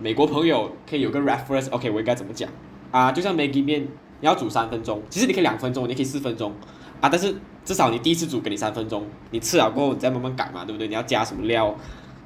[0.00, 2.50] 美国朋友可以有个 reference，OK，我应该怎么讲
[2.90, 3.12] 啊？
[3.12, 6.50] 就像 Maggie 面，你要煮三分钟，其实你可以两分钟，你可以四分钟
[7.00, 7.08] 啊。
[7.08, 7.32] 但是
[7.64, 10.88] 至少你第一次煮给你三分钟，你吃了过后你再慢慢改嘛，对不对？
[10.88, 11.74] 你要加什么料，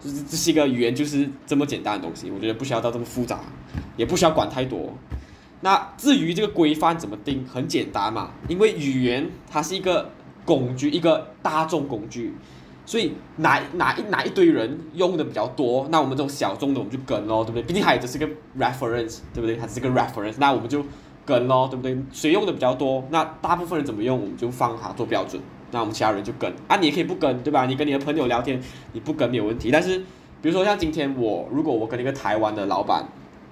[0.00, 3.40] 就是这是一个语言就是这么简单的东西，我觉得不需要到这么复杂，
[3.96, 4.92] 也不需要管太多。
[5.60, 10.10] 那至于这个规范怎么定，很简单嘛，因为语言它是一个
[10.44, 12.34] 工具，一个大众工具。
[12.88, 17.62] 所以哪哪一哪一堆人用的比较多，那我们这种小众的我们就跟咯，对不对？
[17.64, 18.24] 毕竟它也只是个
[18.56, 19.56] reference，对不对？
[19.56, 20.84] 它只是个 reference，那我们就
[21.26, 21.98] 跟咯，对不对？
[22.12, 27.66] 谁用的比较多，那大部分人怎么用，我们就放它做标准，那我们其他人就跟啊，你也可以不跟，对吧？
[27.66, 28.58] 你跟你的朋友聊天，
[28.92, 29.70] 你不跟没有问题。
[29.70, 29.98] 但是
[30.40, 33.04] 比如说像今天我，如果我跟一个台湾的老板，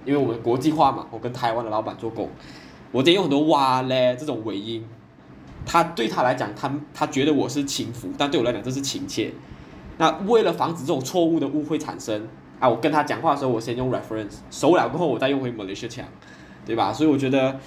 [0.05, 2.29] 因为我们国际化嘛，我跟台湾的老板做工，
[2.91, 4.83] 我今天用很多哇嘞这种尾音。
[5.65, 9.33] 他对他来讲，他他觉得我是轻浮，但对我来讲这是亲切。
[9.97, 12.27] 那为了防止这种错误的误会产生，
[12.59, 16.05] 啊，我跟他讲话的时候，我先用 reference，熟了过后，我再用回 Malaysia 腔，
[16.65, 16.91] 对吧？
[16.91, 17.59] 所以我觉得，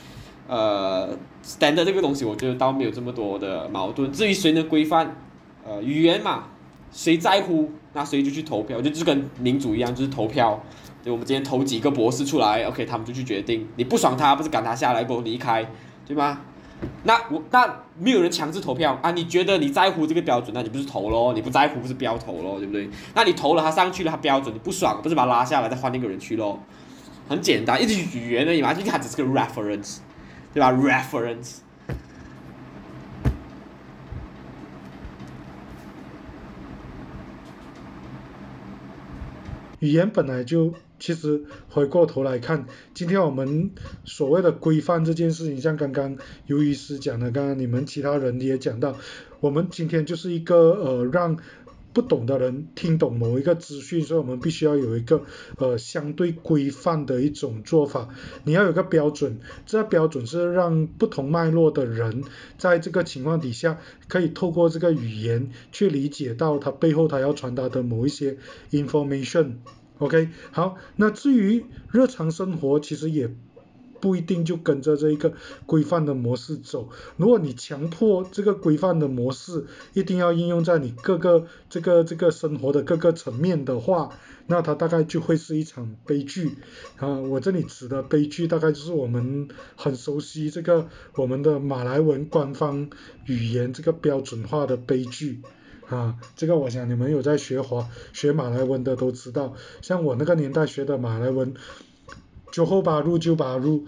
[0.48, 1.08] 呃
[1.44, 4.10] ，standard 这个东西，我觉得倒没有这么多的矛盾。
[4.12, 5.16] 至于谁能规范，
[5.64, 6.44] 呃，语言嘛，
[6.90, 10.60] 谁在乎，那谁就去投票，就就跟民主一样，就是投票。
[11.04, 13.68] 对，我们今天投几个博士出来，OK，他们就去决定。
[13.76, 15.64] 你不爽他，不是赶他下来不离开，
[16.06, 16.40] 对吗？
[17.02, 19.10] 那我那没有人强制投票啊？
[19.12, 21.32] 你觉得你在乎这个标准，那你不是投咯？
[21.34, 22.88] 你不在乎不是不要投咯，对不对？
[23.14, 26.60] 那你投了他上去了，他标准你不爽，不是把他拉下来再换那个人去咯？
[27.28, 29.98] 很简单，一直语言而已嘛，就它只是个 reference，
[30.54, 31.58] 对吧？reference。
[39.80, 40.74] 语言本来就。
[41.00, 43.70] 其实回过头来看，今天我们
[44.04, 48.96] 所谓的规范这件事情，像刚刚尤医师讲的，刚刚你们其他人也讲到，
[49.38, 51.36] 我们今天就是一个呃让
[51.98, 55.24] 不懂的人听懂某一个资讯，所以我们必须要有一个
[55.56, 58.08] 呃相对规范的一种做法。
[58.44, 62.22] 你要有个标准，这个标准是让不同脉络的人
[62.56, 68.38] 在这个情况底下，可以透过这个语言去理解到他背后他要传达的某一些
[68.70, 69.54] information。
[69.98, 73.34] OK，好，那至于日常生活，其实也
[74.00, 75.32] 不一定就跟着这一个
[75.66, 76.88] 规范的模式走。
[77.16, 84.10] 如果你强迫这个规范的模式一定要应用在你各个这个这个生活的各个层面的话，
[84.46, 86.52] 那它大概就会是一场悲剧。
[86.96, 92.88] 啊，我这里指的悲剧，大概就是我们很熟悉这个我们的马来文官方
[93.26, 95.42] 语言这个标准化的悲剧。
[95.88, 101.54] 啊，这个我想你们有在学华学马来文的都知道，像我那个年代学的马来文，
[102.50, 103.84] 酒后把入就把入，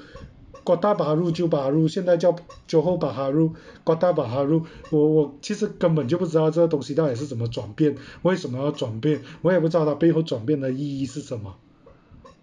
[0.65, 11.57] 国大把入就把入，现在叫酒后把哈入，国大把哈入，我我其实根本就不知道这个东西到底是怎么转变，为什么要转变，我也不知道它背后转变的意义是什么。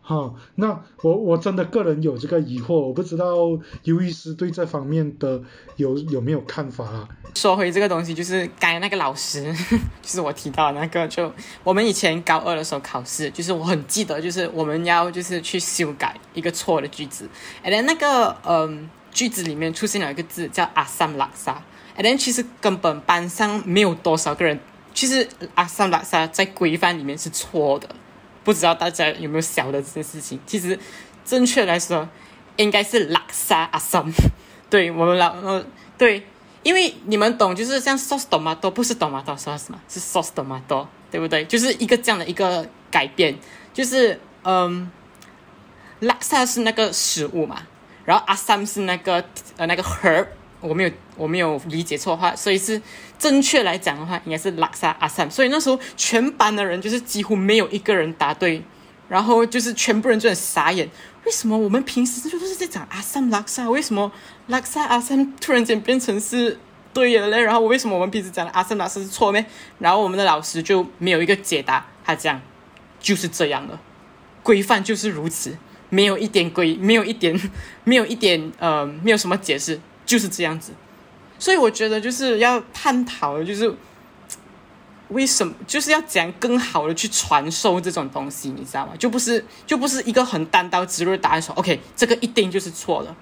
[0.10, 3.26] 好，那我我真的个人有这个疑惑，我不知道
[3.84, 5.42] 尤医师对这方面的
[5.76, 7.10] 有有没有看法啊？
[7.36, 9.54] 说回这个东西，就是刚才那个老师，
[10.02, 11.30] 就是我提到那个，就
[11.62, 17.28] 我们以前高二的时候考试，就是我很记得，就是我们要就是去修改一个错的句子，
[17.62, 21.62] 然后那个嗯句子里面出现了一个字叫阿萨拉萨，
[21.98, 24.58] 然后其实根本班上没有多少个人，
[24.94, 27.90] 其实阿萨拉萨在规范里面是错的。
[28.48, 30.40] 不知道大家有没有晓得这件事情？
[30.46, 30.80] 其实，
[31.26, 32.08] 正确来说，
[32.56, 34.10] 应该是拉萨阿桑。
[34.70, 35.66] 对我们老呃，
[35.98, 36.26] 对，
[36.64, 41.44] 因为你们懂，就是像 sauce tomato 不是 tomato sauce 嘛，是 sauce tomato，对不对？
[41.44, 43.38] 就是一个这样的一个改变，
[43.74, 44.90] 就是嗯，
[46.00, 47.64] 拉萨是那个食物嘛，
[48.06, 49.22] 然后阿三是那个
[49.58, 50.26] 呃那个 her，
[50.62, 52.82] 我没有我没有理解错的话，所以是
[53.20, 55.30] 正确来讲的话，应该是拉萨阿三。
[55.30, 58.64] 所以那时候全班的人就是几乎没有一个人答对，
[59.10, 60.90] 然后就是全部人就很傻眼。
[61.26, 63.70] 为什么我们平时就都是在讲阿三拉萨？
[63.70, 64.12] 为什么
[64.48, 66.58] 拉萨阿三突然间变成是
[66.94, 67.42] 对了嘞？
[67.42, 69.46] 然后为什么我们平时讲的阿三拉萨是错呢？
[69.80, 72.40] 然后我们的老师就没有一个解答，他讲
[73.00, 73.78] 就是这样的，
[74.42, 75.58] 规范就是如此，
[75.90, 77.38] 没有一点规，没有一点，
[77.84, 80.72] 没有一点呃，没有什么解释，就是这样子。
[81.40, 83.74] 所以我觉得就是要探讨的就是。
[85.12, 88.92] 为什么就是要讲更好的去传授这种东西，你知道吗？
[89.00, 93.16] 就不是就不是一个很单刀直入的答案说，OK，这个一定就是错的。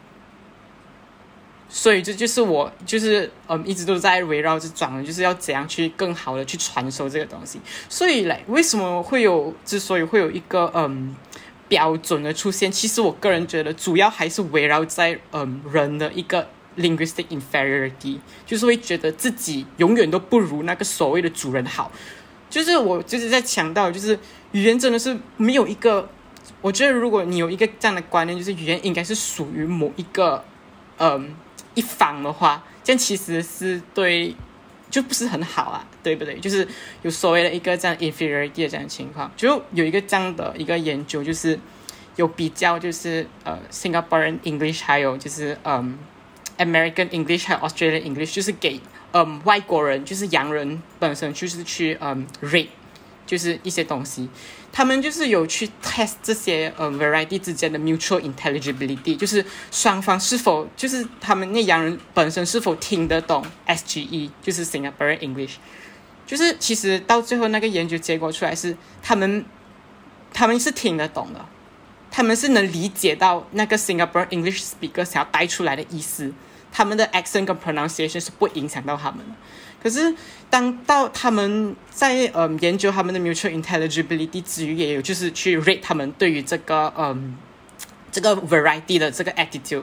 [1.69, 7.61] 所以这就是我就是嗯一直都在围绕着转，就是要怎样去更好的去传授这个东西。
[7.87, 11.15] 所以嘞，为什么会有之所以会有一个嗯
[11.67, 12.71] 标准的出现？
[12.71, 16.47] 其实我个人觉得，主要还是围绕在嗯人的一个。
[16.77, 21.91] Linguistic inferiority 就是会觉得自己永远都不如那个所谓的主人好，
[22.49, 24.17] 就是我就是在强调，就是
[24.51, 26.09] 语言真的是没有一个，
[26.61, 30.43] 我觉得如果你有一个这样的观念，就是语言应该是属于某一个
[30.97, 31.33] 嗯
[31.75, 34.35] 一方的话，这样其实是对
[34.89, 36.37] 就不是很好啊，对不对？
[36.39, 36.67] 就是
[37.01, 41.59] 有所谓的一个这样 inferiority 的这样的情况，就有一个这样的一个研究，就是
[42.17, 45.97] 有比较，就是呃 Singaporean English 还有就是嗯。
[46.57, 48.79] American English 和 Australian English 就是给
[49.11, 52.67] 嗯外国人，就是洋人本身就是去嗯 rate，
[53.25, 54.29] 就是一些东西，
[54.71, 65.55] 他们就是有去 test 这些嗯 variety 之间的 mutual intelligibility，就是双方是否就是他们那洋人本身是否听得懂 SGE，就是 Singaporean English，
[66.25, 69.45] 就是其实到最后那个研究结果出来是他们
[70.33, 71.45] 他们是听得懂的，
[72.11, 76.33] 他们是能理解到那个 Singaporean English speaker 想要带出来的意思。
[76.74, 79.34] 他们的 accent 跟 pronunciation 是不影响到他们的，
[79.82, 80.14] 可是
[80.48, 87.36] 当到他们在嗯研究他们的 mutual intelligibility 之余，也有就是去 rate 他们对于这个嗯
[88.12, 89.82] 这个 variety 的这个 attitude，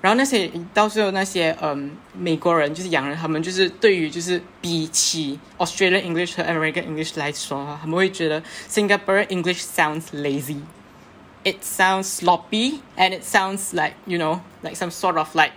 [0.00, 13.72] 然后那些到时候那些嗯美国人就是洋人，他们就是对于就是比起 Australian English 和 American English 来说，他们会觉得 Singapore English sounds lazy，it sounds sloppy，and it sounds
[13.72, 15.52] like you know like some sort of like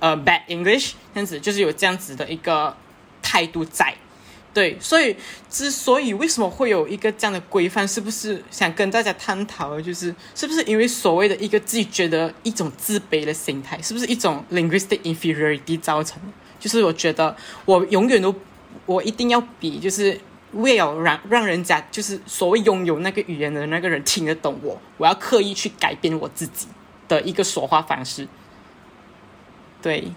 [0.00, 2.76] 呃，bad English 这样子就是有这样子的一个
[3.22, 3.94] 态度在，
[4.52, 5.16] 对，所以
[5.48, 16.28] 之所以为什么会有一个这样的规范，是不是想跟大家探讨的，就是是不是因为所谓的一个自己觉得一种自卑的心态，是不是一种 linguistic inferiority 造成的？
[16.60, 17.34] 就是我觉得
[17.64, 18.34] 我永远都
[18.86, 20.20] 我一定要比，就是
[20.52, 26.68] 为了让让人家就是所谓拥有那个语言的那个人听得懂我，我要刻意去改变我自己
[27.08, 28.28] 的一个说话方式。
[29.84, 30.10] 对，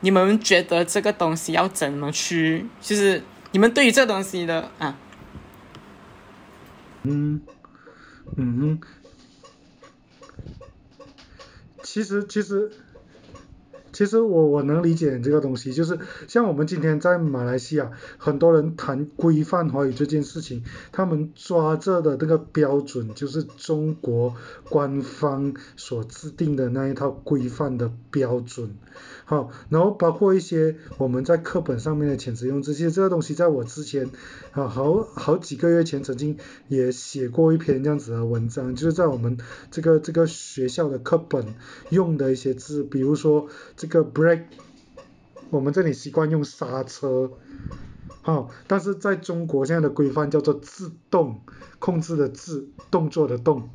[0.00, 2.66] 你们觉得这个东西要怎么去？
[2.82, 3.22] 就是
[3.52, 4.98] 你们对于这东西的啊，
[7.04, 7.40] 嗯
[8.36, 8.78] 嗯，
[11.82, 12.70] 其实其实。
[13.96, 24.34] 其实我我能理解这个东西，就是像我们今天在马来西亚，很多人谈规范华语这件事情，他们抓着的那个标准就是中国
[24.68, 28.76] 官方所制定的那一套规范的标准，
[29.26, 34.08] 好，然后包括一些我们在课本上面的遣词用字，其实这个东西在我之前
[34.52, 39.36] 啊好好几个月前曾经也写过一篇这样子的文章，就是在我们
[39.70, 41.44] 这个这个学校的课本
[41.90, 43.48] 用的一些字，比如说。
[43.76, 44.44] 这个 break，
[45.50, 47.32] 我们这里习惯用刹车，
[48.22, 51.42] 好，但是在中国现在的规范叫做自动
[51.78, 53.68] 控制的自动作的动，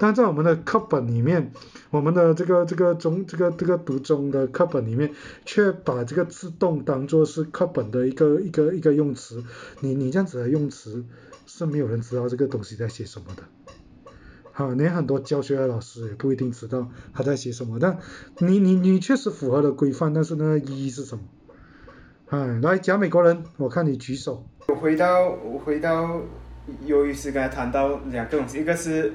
[0.00, 1.52] 但在我们的课本里面，
[1.90, 5.12] 我们的这个这个中这个这个读中的课本里面，
[5.44, 9.44] 却把这个自动当做是课本的一个一个一个用词，
[9.80, 11.04] 你你这样子的用词
[11.44, 13.42] 是没有人知道这个东西在写什么的。
[14.54, 17.98] 啊，连很多教学的老师也不一定知道他在写什么，但
[18.38, 21.24] 你你你确实符合了规范，但是那个意义是什么？
[22.28, 24.46] 哎，来讲美国人，我看你举手。
[24.68, 26.20] 我回到我回到，
[26.86, 29.12] 由于是刚才谈到两个东西，一个是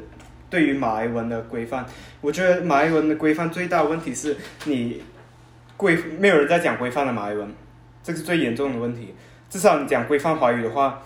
[0.49, 1.85] 对于马来文的规范，
[2.21, 5.03] 我觉得马来文的规范最大的问题是你
[5.77, 7.53] 规没有人在讲规范的马来文，
[8.03, 9.13] 这是最严重的问题。
[9.49, 11.01] 至少你讲规范华语的话。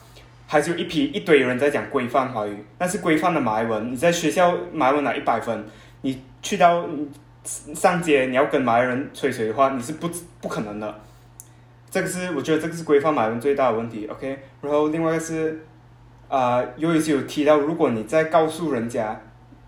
[0.51, 5.63] 还是有一批一堆人在讲规范华语，但是规范的马来文，你在学校马来文拿一百分，
[6.01, 6.87] 你去到
[7.43, 10.09] 上街你要跟马来人吹水的话，你是不
[10.41, 11.01] 不可能的。
[11.91, 14.39] 这个是我觉得这个是规范马来文最大的问题，OK。
[14.63, 15.63] 然后另外一个是，
[16.27, 19.21] 啊，有一些有提到，如果你在告诉人家，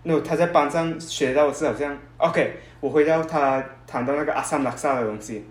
[0.04, 5.44] 那他在班上学到的是好像，OK，我回到他谈到那个阿萨姆拉萨的东西，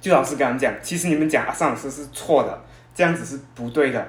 [0.00, 2.62] 就老师跟他们讲，其实你们讲阿萨姆斯是错的，
[2.94, 4.06] 这样子是不对的。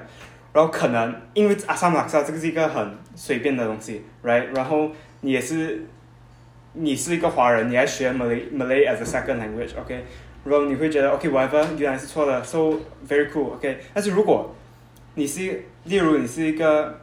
[0.52, 4.54] 然后可能因为阿萨姆拉萨这个是一个很随便的东西，right？
[4.54, 4.90] 然后
[5.20, 5.84] 你也是，
[6.72, 10.04] 你是一个华人，你还学 Malay Malay as a second language，OK？
[10.44, 12.58] 然后你会觉得 OK，whatever，原来是错的，so
[13.06, 13.78] very cool，OK。
[13.92, 14.54] 但是如果
[15.16, 17.00] 你是，例如你是一个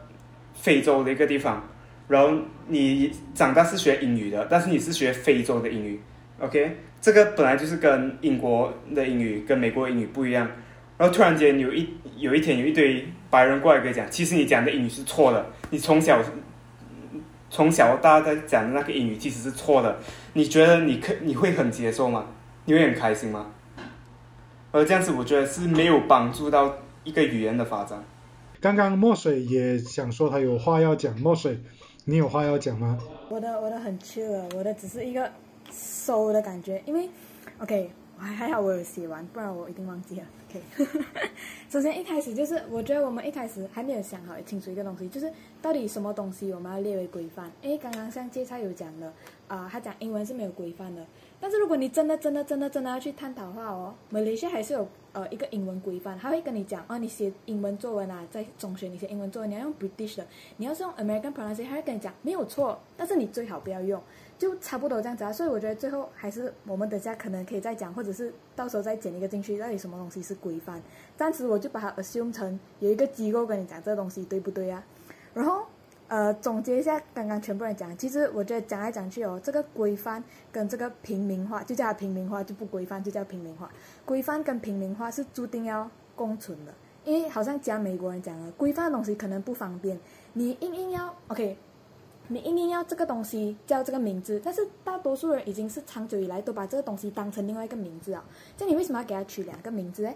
[0.54, 1.62] 非洲的一个地方，
[2.08, 2.36] 然后
[2.68, 6.00] 你长大是学英语的，但是你是学非洲的英语
[6.38, 6.76] ，OK。
[7.00, 10.48] 这个本来就是跟英国的英语跟美国英语不一样。
[10.96, 16.22] 然后突然间有一有一天有一堆白人过来跟你讲，其实你讲的英语是错的，你从小
[17.50, 19.98] 从小到大在讲的那个英语其实是错的，
[20.32, 22.26] 你觉得你可你会很接受吗？
[22.64, 23.50] 你会很开心吗？
[24.72, 28.02] 而这样子，我觉得是没有帮助到一个语言的发展。
[28.60, 31.60] 刚刚墨水也想说他有话要讲，墨水，
[32.06, 32.98] 你有话要讲吗？
[33.30, 35.30] 我的我的很 chill，我的只是一个
[35.72, 37.08] 收的感觉，因为
[37.60, 40.26] ，OK，还还好我有写完，不然我一定忘记了。
[40.50, 40.60] OK，
[41.70, 45.32] 首先一开始就是我觉得我们一开始还没有想好清楚一个东西，就是
[45.62, 47.50] 到底什么东西我们要列为规范。
[47.62, 49.10] 因为刚刚像芥菜有讲的，
[49.48, 51.06] 啊，他讲英文是没有规范的。
[51.44, 60.26] 但是如果你真的真的真的真的要去探讨的话哦，马来西亚还是有呃一个英文规范，他会跟你讲哦，你写英文作文啊，在中学你写英文作文你要用 British 的，
[60.56, 64.02] 你要是用 American pronunciation，他会跟你讲没有错，但是你最好不要用，
[64.38, 65.30] 就差不多这样子啊。
[65.30, 70.80] 所以我觉得最后还是我们等下可能可以再讲，或者是到时候再剪一个进去，到底什么东西是规范。
[71.14, 74.82] 暂时我就把它 assume 成有一个机构跟你讲这个东西对不对啊，
[75.34, 75.66] 然后。
[76.06, 83.70] 呃，总结一下刚刚全部人讲，其实我觉得讲来讲去哦，这个规范跟这个平民化，就叫平民化，就不规范就叫平民化。
[84.04, 86.74] 规范跟平民化是注定要共存的，
[87.04, 89.98] 因为好像讲美国人讲了，规范的东西可能不方便，
[90.34, 91.56] 你硬硬要 OK，
[92.28, 98.22] 你硬硬要这个东西叫这个名字，但是大多数人已经是长久以来都把这个东西当成另外一个名字啊，
[98.58, 100.12] 这你为什么要给它取两个名字呢？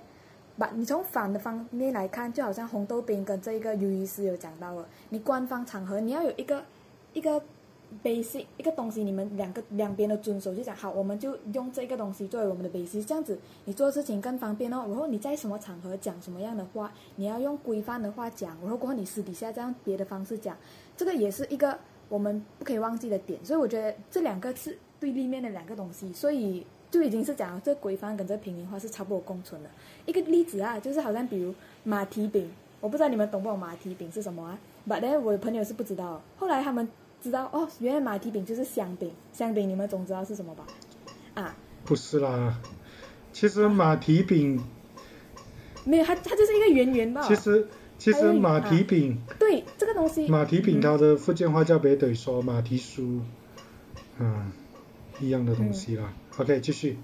[0.58, 6.64] 把你从反的方面来看，就好像红豆冰跟这个尤医师有讲到了，你官方场合你要有一个
[7.12, 7.40] 一个
[8.02, 14.84] basic 一个东西，你们两个两边的遵守，就讲好，我们就用这个东西作为我们的 basic，这样子你做事情更方便哦。
[14.88, 20.56] 然后你在什么场合讲什么样的话，你要用规范的话讲，然后过后你私底下这样别的方式讲，
[20.96, 21.78] 这个也是一个
[22.08, 23.38] 我们不可以忘记的点。
[23.44, 26.66] 所以我觉得这两个是对立面的两个东西，所以。
[26.90, 29.70] 就已经是讲这规范跟这平民化是差不多共存的。
[30.06, 34.58] 一个例子啊，就是好像比如马蹄饼，我不知道你们懂不懂马蹄饼是什么啊
[34.88, 36.88] ？But then 我的朋友是不知道，后来他们
[37.22, 39.10] 知道哦，原来马蹄饼就是香饼。
[39.32, 40.64] 香饼你们总知道是什么吧？
[41.34, 41.56] 啊？
[41.84, 42.58] 不是啦，
[43.32, 44.62] 其实马蹄饼
[45.84, 47.22] 没有，它它就是一个圆圆的。
[47.22, 47.66] 其实
[47.98, 53.20] 其实马蹄饼对这个东西，马蹄饼它的福建话叫北斗说马蹄酥，
[54.18, 54.52] 嗯，
[55.20, 56.12] 一样的东西啦。
[56.38, 56.96] OK，继续。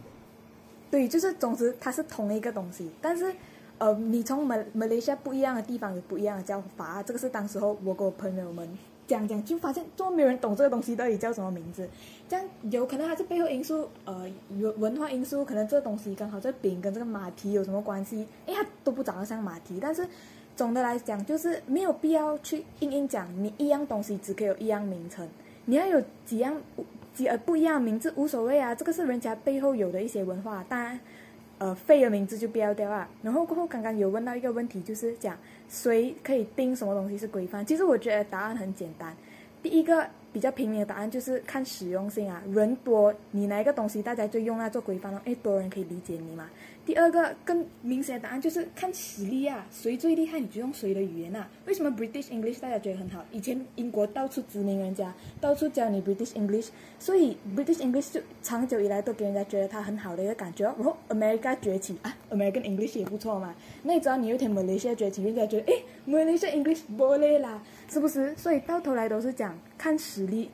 [0.91, 3.35] 对，就是总之它是同一个东西，但是
[3.79, 7.03] 呃，你从马马来西亚不一样的地方有不一样的叫法。
[7.03, 8.79] 这个是当时候我跟我朋友们
[9.09, 11.89] 讲讲，就发现这么没有人懂这个东西到底叫什么名字。
[12.29, 18.29] 这样有可能还是背后因素，呃，文文化因素，可能这个东西刚好这饼跟这个马蹄有什么关系？
[18.47, 19.81] 因为它都不长得像马蹄。
[19.81, 20.07] 但是
[20.55, 25.29] 总的来讲，就是没有必要去硬硬讲，你一样东西只可以有一样名称，
[25.65, 26.57] 你要有几样。
[27.15, 30.99] 几呃不一样名字无所谓啊，这个是人家背后有的一些文化，当然，
[31.59, 33.09] 呃废了名字就不要掉啊。
[33.23, 35.39] 然后过后刚刚有问到一个问题，就是讲
[35.69, 37.65] 谁可以定什么东西是规范？
[37.65, 39.15] 其实我觉得答案很简单，
[39.63, 46.51] 第一个比较平民的答案就是看使用性啊，人多你哪一个东西大家就用来做规范了，哎多人可以理解你嘛。
[46.87, 51.49] 第二个更明显的答案就是看实力啊，谁最厉害你就用谁的语言啊。
[51.65, 53.25] 为什么 British English 大家觉得很好？
[53.33, 56.69] 以前英国到处殖民人家，到处教你 British English，
[56.99, 60.65] 所以 British English 就长久以来都给人家觉得它很好的一个感觉。
[60.65, 63.55] 然后 America 崛起啊，American English 也不错嘛。
[63.83, 68.37] 那你知道你有一天 Malaysia 崛起，人家觉得哎，Malaysia English 不累啦，是不是？
[68.37, 70.51] 所以到头来都是讲看实力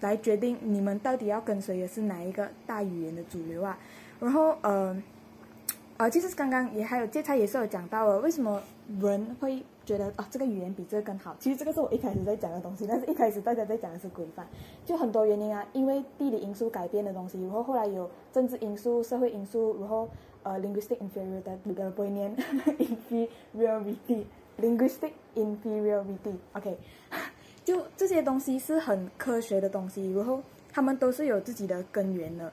[0.00, 3.78] 来决定你们到底要跟随的是哪一个大语言的主流啊。
[4.18, 4.96] 然后呃。
[6.10, 8.62] 其实刚刚也还有芥菜也是有讲到了，为什么
[9.00, 11.36] 人会觉得啊这个语言比这个更好？
[11.38, 14.46] 其实这个是我一开始在讲的东西，但是一开始大家在讲的是规范，
[14.84, 20.08] 就很多原因啊，因为地理因素改变的东西，然后后来有政治因素、社会因素，然后
[20.42, 22.34] 呃 linguistic inferiority，不会念
[23.54, 26.78] inferiority，linguistic inferiority，OK，
[27.64, 30.40] 就这些东西是很科学的东西，然后
[30.72, 32.52] 他们都是有自己的根源的。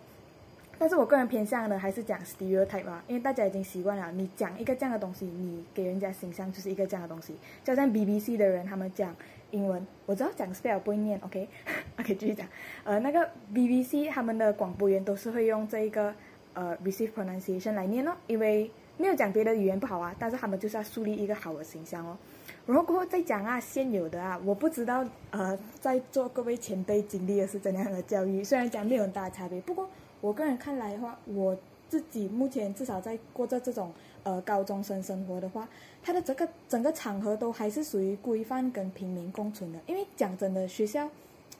[0.81, 7.35] 但是我个人偏向的还是讲 stereotype 啊，因为大家已经习惯了，你讲一个这样的东西，你给人家形象就是一个这样的东西。
[7.63, 9.15] 就像 BBC 的人，他们讲
[9.51, 12.47] 英文，我知道讲 spell 不会念，OK，OK 继续讲。
[12.83, 16.11] 呃，那个 BBC 他们的广播员都是会用这一个
[16.55, 22.17] 呃 receive pronunciation 来念哦，因为没有讲别的语言不好啊，但是他们就是要树立一个好的形象哦。
[22.65, 29.87] 然后过后再讲啊，现有的啊，我不知道呃，在座各位前辈经历的是怎样的教育，虽然讲没有很大差别，不过。
[30.21, 31.57] 我个人看来的话，我
[31.89, 33.91] 自己目前至少在过着这种
[34.23, 35.67] 呃高中生生活的话，
[36.01, 39.79] 它的整个整个场合都还是属于规范跟平民共存的。
[39.87, 41.09] 因为讲真的，学校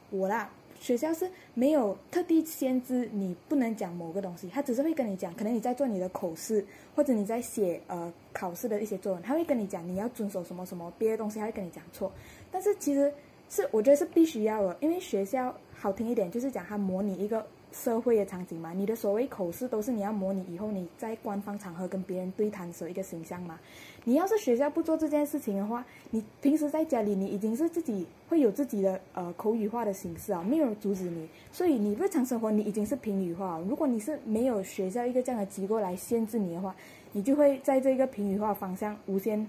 [0.09, 0.49] 我啦，
[0.80, 12.12] 学校是没有特地限制你不能讲某个东西，他只是会跟你讲，可能你在做你的口试或者你在写呃考试的一些作文，他会跟你讲你要遵守什么什么，别的东西他会跟你讲错。
[12.51, 13.12] 但是其实
[13.49, 17.45] 是我觉得是必须要的，因为学校好听一点就是讲它模拟一个。
[17.72, 23.59] 社会的场景嘛，你的所谓口试都是你要模拟以后你在官方场合跟别人对谈时一个形象嘛。
[24.03, 33.59] 你要是学校不做这件事情的话，你平时在家里你已经是自己会有自己的呃口语化的形式啊，没有人阻止你，所以你日常生活你已经是平语化。
[33.69, 36.76] 如果你是没有学校一个这样的机构来限制你的话，
[37.13, 39.47] 你就会在这个平语化方向无限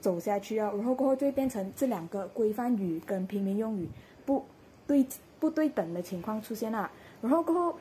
[0.00, 3.86] 走下去啊，然后过后就会变成这两个规范语跟平民用语
[4.24, 4.44] 不
[4.86, 5.06] 对
[5.38, 6.90] 不对等的情况出现了。
[7.22, 7.78] 然后过后，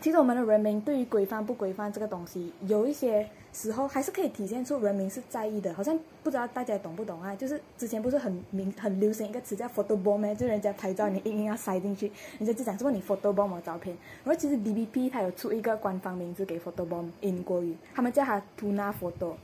[0.00, 5.74] 其实我们的人民对于规范不规范这个东西，有一些时候还是可以体现出人民是在意的。
[5.74, 7.34] 好像不知道大家懂不懂啊？
[7.34, 10.34] 就是之前不是很明很流行一个词叫 photo bomb 吗？
[10.34, 13.96] 就人家拍照你硬硬要塞进去，人家就讲说你 photo bomb 我照片。
[14.24, 19.34] 然后其实 B B P 它有出一个官方名字给 photo bomb，英国语，他们叫它 tuna photo。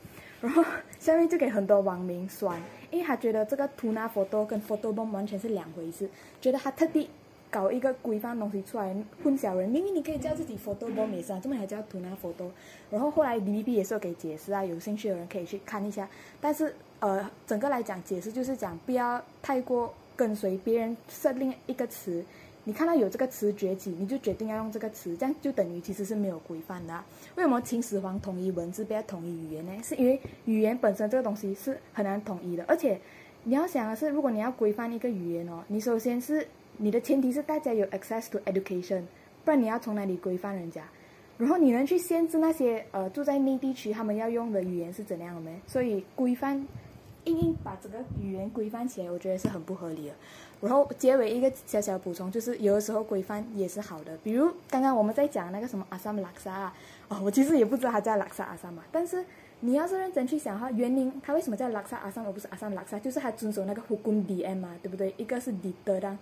[0.41, 0.65] 然后
[0.99, 2.61] 下面就给很多网民酸，
[2.91, 6.09] 因为他觉得这个 tuna photo 跟 photo bomb 完全是两回事，
[6.41, 7.11] 觉得他特地。
[7.51, 12.51] 搞一个规范东西出来混淆人，明明你可以叫自己 photo bomb 也是啊，这么还叫 tuna photo。
[12.91, 16.09] 然后后来 D B B 也是有给解释啊，有兴趣的人可以去看一下。
[16.41, 22.25] 但是呃，整个来讲解释就是讲不要太过跟随别人设定一个词，
[22.65, 27.05] 你看到有这个词崛起，你就决定要用这个词，这样就等于其实是没有规范的。
[27.37, 29.73] 为什么秦始皇统一文字，不要统一语言呢？
[29.85, 33.01] 是因为语言本身这个东西是很难统一的，而且
[33.45, 36.47] 你要想的是，如果你要规范一个语言哦，你首先是。
[36.79, 39.03] 你的前提是大家有 access to education，
[39.45, 40.83] 不然你要从哪里规范人家？
[41.39, 45.61] 然后你能去限制那些呃住在内地区他们要用的语言是怎样的没？
[45.67, 46.57] 所以规范
[47.25, 50.15] 硬硬把整个语言规范起来，我觉得是很不合理的。
[50.63, 54.17] 然后结尾一个小小补充，就是有的时候规范也是好的。
[54.25, 56.75] 比如刚刚我们在讲那个什么阿萨姆拉萨啊，
[57.09, 59.23] 哦，我其实也不知道他叫拉萨阿萨嘛，但是
[59.61, 62.99] 你要是认真去想哈，原因他为什么叫拉萨阿萨而不是阿萨姆拉萨？
[62.99, 65.13] 就是他遵守那个 hukum dm 嘛，对不对？
[65.19, 66.17] 一个是 d 的当。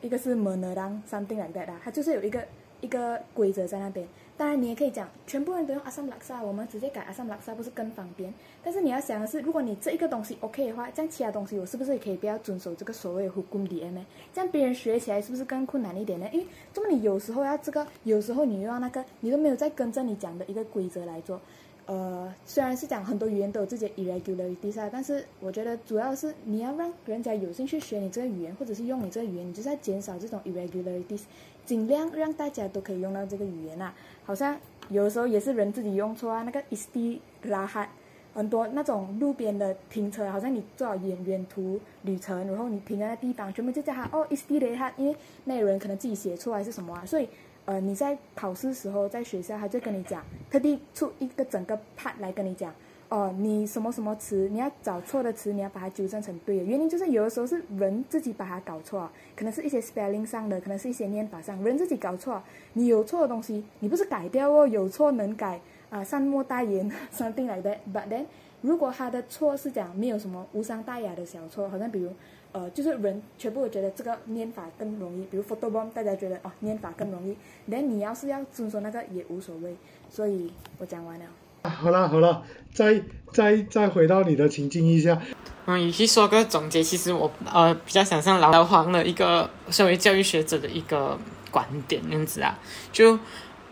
[0.00, 2.44] 一个是 m e n e r a n something like that 啊，它就是有一个
[2.80, 4.06] 一个规则在那边。
[4.38, 8.30] 当然，你也可以讲全部人都用阿萨姆拉萨，我们直接改阿萨姆拉萨不是更方便？
[8.62, 16.28] 但是你要想的是，如果你这一个东西 OK 的话，这样其他东西我是不是也可以不要遵守这个所谓的 hukum d m 这样别人学起来是不是更困难一点呢？
[16.32, 21.40] 因为这么你有时候要这个，有时候你又要那个，你都没有在跟着你讲的一个规则来做。
[21.86, 31.20] 呃，虽然是讲很多语言都有自己 irregularities 啊，但是我觉得主要是你要让人家有兴趣学你这个语言，或者是用你这个语言，你就是要减少这种 irregularities，
[31.64, 33.94] 尽量让大家都可以用到这个语言啊。
[34.24, 34.58] 好像
[34.88, 37.86] 有时候也是人自己用错啊，那个 istilah，
[38.34, 47.28] 很多那种路边的停车，好像你做好远远途旅程，然后你停在那地方，全部就叫他哦 istilah，因为那人可能自己写错还是什么啊，所以。
[47.66, 52.72] 呃，你在考试时候，在学校他就跟你讲，特地出一个整个 part 来跟你讲，
[53.08, 56.64] 哦，你什么什么词，你要找错的词，你要把它纠正成对的。
[56.64, 62.40] 原因就是有的时候是人自己把它搞错，可能是一些 spelling 上的，可能是一些念法上，人自己搞错。
[62.74, 65.60] 你有错的东西，你不是改掉哦，有错能改
[65.90, 67.78] 啊，善莫大焉， something like that。
[67.92, 68.26] But then，
[68.60, 72.12] 如果他的错是讲没有什么无伤大雅的小错，好像比如。
[72.52, 77.36] 呃，就是人全部都觉得这个念法更容易，比如 photo bomb，大家觉得哦念法更容易，
[77.66, 79.76] 连你要是要遵守那个也无所谓，
[80.08, 81.26] 所以我讲完了。
[81.62, 82.42] 好了好了，
[82.72, 85.20] 再再再回到你的情境一下。
[85.66, 91.18] 嗯，与其说个总结，其实我呃比较想像老黄的一个身为教育学者的一个
[91.50, 92.58] 观点样子啊，
[92.92, 93.18] 就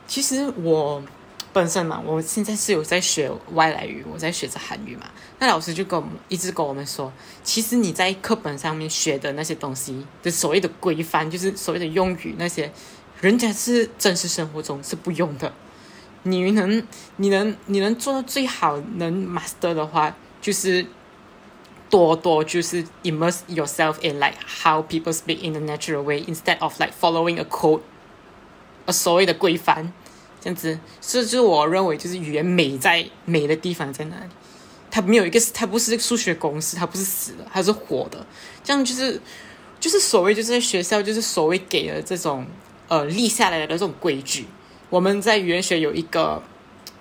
[0.07, 1.03] 其实我。
[1.55, 5.07] 本身嘛，我现在是有在学外来语，我在学着韩语嘛。
[5.39, 7.13] 那老师就跟我们一直跟我们说，
[7.45, 12.73] 其实你在课本上面学的那些东西，的所谓的规范，就是所谓的用语那些，
[13.21, 15.53] 人家是真实生活中是不用的。
[16.25, 16.85] 你能，
[17.17, 20.85] 你能，你能做到最好，能 master 的话，就是
[21.89, 27.39] 多多就是 immerse yourself in like how people speak in a natural way instead of like following
[27.39, 27.83] a code
[28.87, 29.93] 呃所谓的规范，
[30.45, 34.29] 这样子，这就是我认为就是语言美在美的地方在哪里？
[34.91, 38.27] 它没有一个，它不是数学公式，它不是死的，它是活的。
[38.63, 39.19] 这样就是
[39.81, 42.47] 就是所谓就是在学校就是所谓给了这种
[42.89, 44.45] 呃立下来的这种规矩。
[44.91, 46.43] 我们在语言学有一个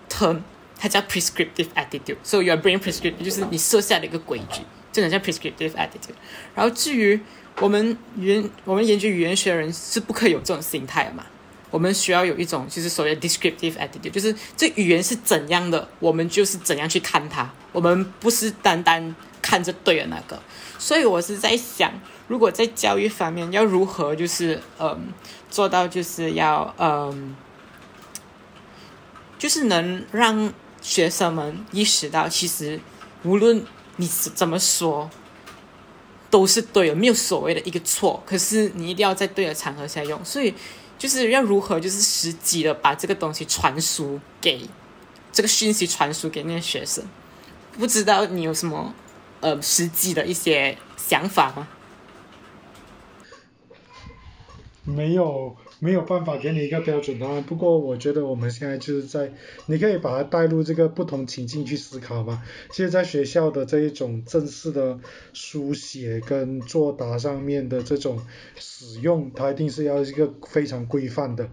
[0.09, 0.39] term，
[0.77, 2.15] 它叫 prescriptive attitude。
[2.23, 4.61] So your bringing prescriptive，就是你设下的一个规矩，
[4.93, 6.15] 真的叫 prescriptive attitude。
[6.55, 7.19] 然后至于
[7.59, 11.25] 我们语言，我们研究语言学的人是不可以有这种心态的嘛？
[11.74, 17.51] 我们需要有一种就是所谓的 descriptive attitude，就是这语言是怎样的，我们就是怎样去看它。
[17.71, 20.39] 我们不是单单看着对的那个。
[20.78, 21.91] 所以我是在想，
[22.28, 25.11] 如果在教育方面要如何就是嗯
[25.49, 27.36] 做到就是要嗯。
[29.39, 32.80] 就是能让学生们意识到，其实
[33.24, 33.61] 无论
[33.97, 35.09] 你是怎么说，
[36.30, 38.24] 都是对的，没有所谓的一个错。
[38.26, 40.53] 可是你一定要在对的场合下用，所以
[41.03, 44.65] 就是要如何就是实际的把这个东西传输给
[45.33, 47.03] 这个讯息传输给那些学生。
[47.73, 48.93] 不知道你有什么
[49.41, 51.67] 呃实际的一些想法吗？
[54.85, 55.57] 没有。
[55.84, 59.34] 没有办法给你一个标准答案，不过我觉得我们现在就是在，
[59.65, 62.41] 你可以把它带入这个不同情境去思考嘛。
[62.71, 64.97] 现，在学校的这一种正式的
[65.34, 68.21] 书写跟作答上面的这种
[68.55, 71.49] 使用，它一定是要一个非常规范的。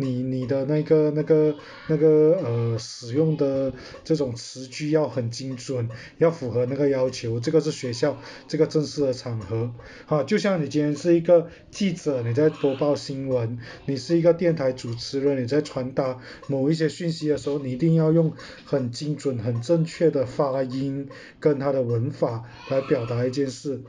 [0.00, 1.56] 你你的那个那个
[1.88, 3.72] 那个呃使用的
[4.04, 5.88] 这种词句要很精准，
[6.18, 9.72] 要符合那个要求，这个是学校这个正式的场合。
[10.06, 18.32] 啊，就像你今天是一个记者，你在播报新闻，你是一个电台主持人，你在传达某一些讯息的时候，你一定要用
[18.64, 21.08] 很精准、很正确的发音
[21.40, 23.82] 跟它的文法来表达一件事，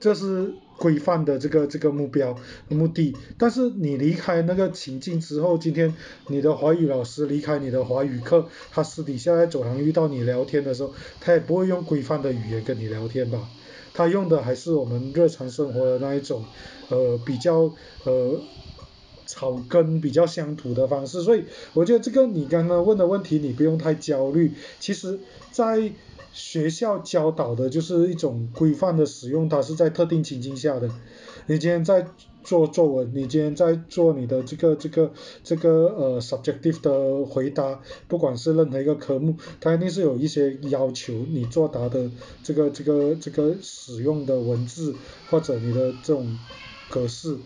[0.00, 0.54] 这是。
[0.78, 2.36] 规范的这个这个目标
[2.68, 5.94] 目的，但是你离开那个情境之后，今天
[6.28, 13.48] 你的华语老师离开你的华语课，他私底下在走廊遇到你聊天的时候，他也不会用规范的语言跟你聊天吧？
[13.94, 16.44] 他用的还是我们日常生活的那一种，
[16.90, 17.72] 呃，比较
[18.04, 18.38] 呃
[19.24, 21.22] 草根、比较乡土的方式。
[21.22, 24.52] 所以我觉得这个你刚刚问的问题，你不用太焦虑。
[24.78, 25.18] 其实，
[25.50, 25.90] 在
[26.36, 30.90] 学校教导的就是一种规范的使用，它是在特定情境下的。
[31.46, 32.06] 你今天在
[32.44, 35.10] 做作文，你今天在做你的这个这个
[35.42, 42.10] 这个呃 subjective 的回答，不管是任何一个科目，它一定是有一些要求你作答的
[42.42, 44.94] 这个这个这个使用的文字
[45.30, 46.38] 或者你的这种
[46.90, 47.38] 格式。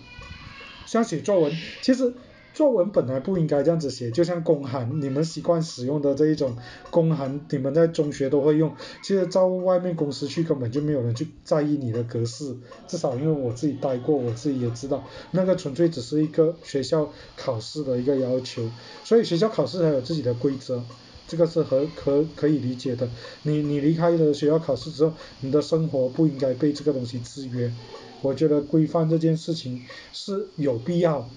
[0.85, 2.13] 像写作文，其实。
[2.53, 6.57] 作文本来不应该这样子写，就像公函，你们习惯使用的这一种
[6.91, 8.75] 公函，你们在中学都会用。
[9.03, 12.57] 其实到外面公司去，根本就没有人去在意你的格式，
[12.89, 18.69] 至少因为我自己待过，我自己也知道，那个纯粹只是一个学校考试的一个要求。
[19.05, 20.83] 所以学校考试还有自己的规则，
[21.29, 23.09] 这个是和可可以理解的。
[23.45, 27.73] 你你离开了学校考试之后，你的生活不应该被这个东西制约。
[28.23, 29.83] 我觉得规范这件事情
[30.13, 31.29] 是有必要。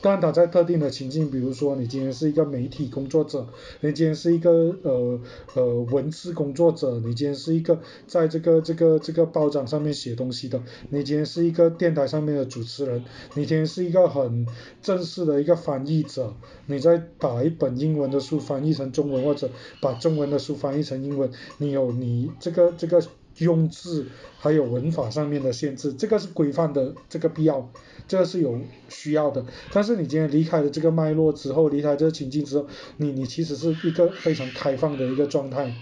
[0.00, 3.46] 但他在特定的情境，比如说你今天是一个媒体工作者，
[3.80, 5.20] 你今天是一个呃
[5.54, 14.46] 呃文字工作者，你今天是一个在这个这个这个报章上面写东西的，你今天是一个电台上面的主持人，你今天是一个很
[14.80, 16.34] 正式的一个翻译者，
[16.66, 23.02] 你在把一本英文的书翻译成中文，或者把中文的书翻译成英文，你有你这个这个
[23.38, 24.06] 用字
[24.38, 27.70] 还有文法上面的限制，这个是规范的这个必要。
[28.06, 28.58] 这个是有
[28.88, 32.66] 需要的，但是你今天离开了这个脉络之后，离开这个情境之后，
[32.96, 35.74] 你你其实是一个非常开放的一个状态，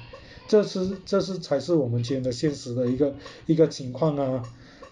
[0.49, 3.15] 这是这是才是我们今天的现实的一个
[3.47, 4.43] 一个情况啊，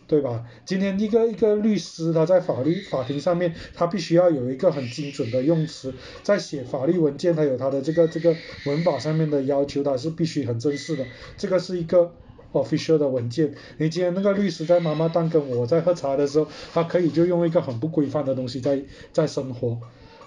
[0.07, 0.45] 对吧？
[0.65, 5.93] 今天一个一个律师他在法律法庭上面，他必须要有一个很精准的用词，
[6.23, 8.37] 在写法律文件，他有他的这个这个
[8.67, 11.05] 文法上面的要求，他是必须很正式的，
[11.37, 12.13] 这个是一个。
[12.55, 18.83] Official 的文件，你今天那个律师在妈妈档跟我在喝茶的时候，他可以就用一个很不规范的东西在
[19.13, 19.79] 在生活，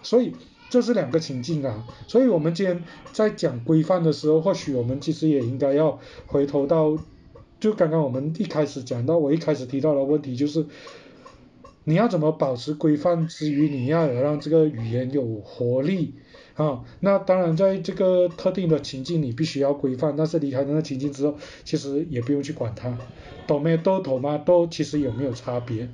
[0.03, 0.34] 所以
[0.69, 6.97] 这是两个情境啊，所以我们今天在讲规范的时候，或许我们其实也应该要回头到，
[7.59, 10.65] 就刚刚我们一开始讲到，我一开始提到的问题就是，
[11.86, 16.13] 你要怎么保持规范之余，你要让这个语言有活力。
[16.57, 20.15] 啊，那当然，在这个特定的情境，你必须要规范。
[20.17, 22.97] 但是离开那个情境之后，其实也不用去管它，
[23.45, 23.77] 懂没？
[23.77, 24.39] 都懂吗？
[24.39, 25.87] 都其实有没有差别，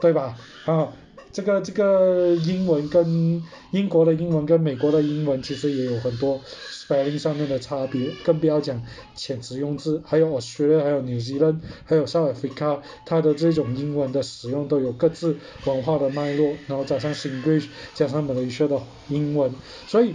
[0.00, 0.34] 对吧？
[0.64, 0.88] 啊，
[1.32, 8.82] 这个这个英文跟英国的英文跟美国的英文其实也有很多 spelling 上面的差别，更不要讲
[9.16, 19.52] 遣词用字，还有 Australia，还有 New Zealand，还有 South Africa，它的这种英文的使用都有各自文化的脉络，然后加上 English，加上 Malaysia 的英文，
[19.86, 20.14] 所以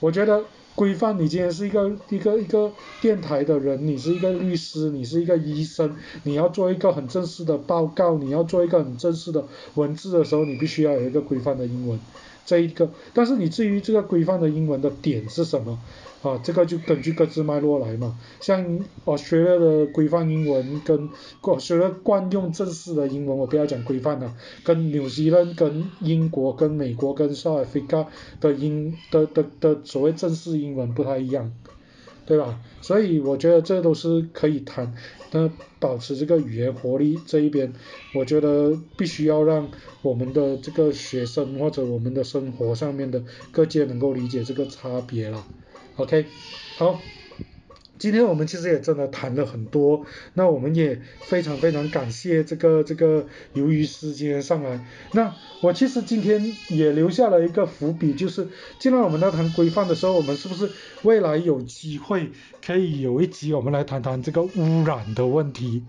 [0.00, 0.44] 我觉得。
[0.74, 5.94] 规范，你今天是一个一个一个电台的人，你是一个律师，你是一个医生，
[6.24, 9.44] 你要做一个很正式的报告，你要做一个很正式的
[9.74, 12.00] 文字的时候，你必须要有一个规范的英文，
[12.46, 15.78] 这一个，但是你至于这个规范的英文的点是什么？
[16.22, 18.18] 啊，这个就根据各自脉络来嘛。
[18.40, 21.10] 像我学了的规范英文，跟
[21.42, 28.06] 我学了惯用正式的英文，我不要讲规范了，跟纽西兰、跟英国、跟美国、跟 South Africa
[28.40, 31.52] 的英的的的所谓正式英文不太一样，
[32.24, 32.60] 对吧？
[32.80, 34.94] 所以我觉得这都是可以谈。
[35.32, 35.50] 那
[35.80, 37.72] 保持这个语言活力这一边，
[38.14, 39.68] 我觉得必须要让
[40.02, 45.44] 我们的这个学生或者我们的生活上面的各界能够理解这个差别了。
[46.02, 46.26] OK，
[46.78, 47.00] 好，
[47.96, 58.48] 今天我们其实也真的谈了很多，那我们也非常非常感谢这个这个由于时间上来，那我其实今天也留下了一个伏笔，就是
[58.80, 60.68] 既然我们在谈规范的时候，我们是不是
[61.02, 62.32] 未来有机会
[62.66, 65.84] 可以有一集我们来谈谈这个污染的问题？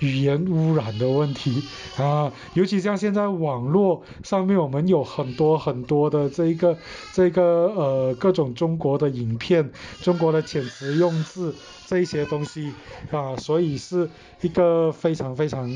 [0.00, 6.78] 语言污染的问题啊，尤其像现在网络上面，我们有很多很多的这个
[7.10, 7.42] 这个
[7.74, 9.70] 呃各种中国的影片，
[10.00, 11.58] 中国的遣词用字。
[11.86, 12.72] 这一些东西
[13.10, 14.10] 啊，所以是
[14.40, 15.70] 一个非常非常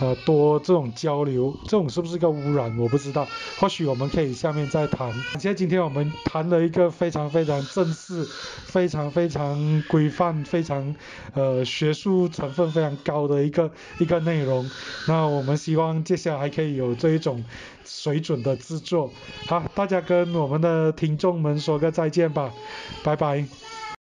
[0.00, 2.78] 呃多这种交流，这种是不是一个污染？
[2.78, 3.26] 我不知道，
[3.58, 5.12] 或许我们可以下面再谈。
[5.32, 8.24] 感谢今天我们谈了一个非常非常正式、
[8.66, 10.94] 非常非常规范、非常
[11.34, 14.70] 呃学术成分非常高的一个一个内容。
[15.08, 17.44] 那我们希望接下来还可以有这一种
[17.84, 19.10] 水准的制作。
[19.46, 22.52] 好，大家跟我们的听众们说个再见吧，
[23.02, 23.44] 拜拜。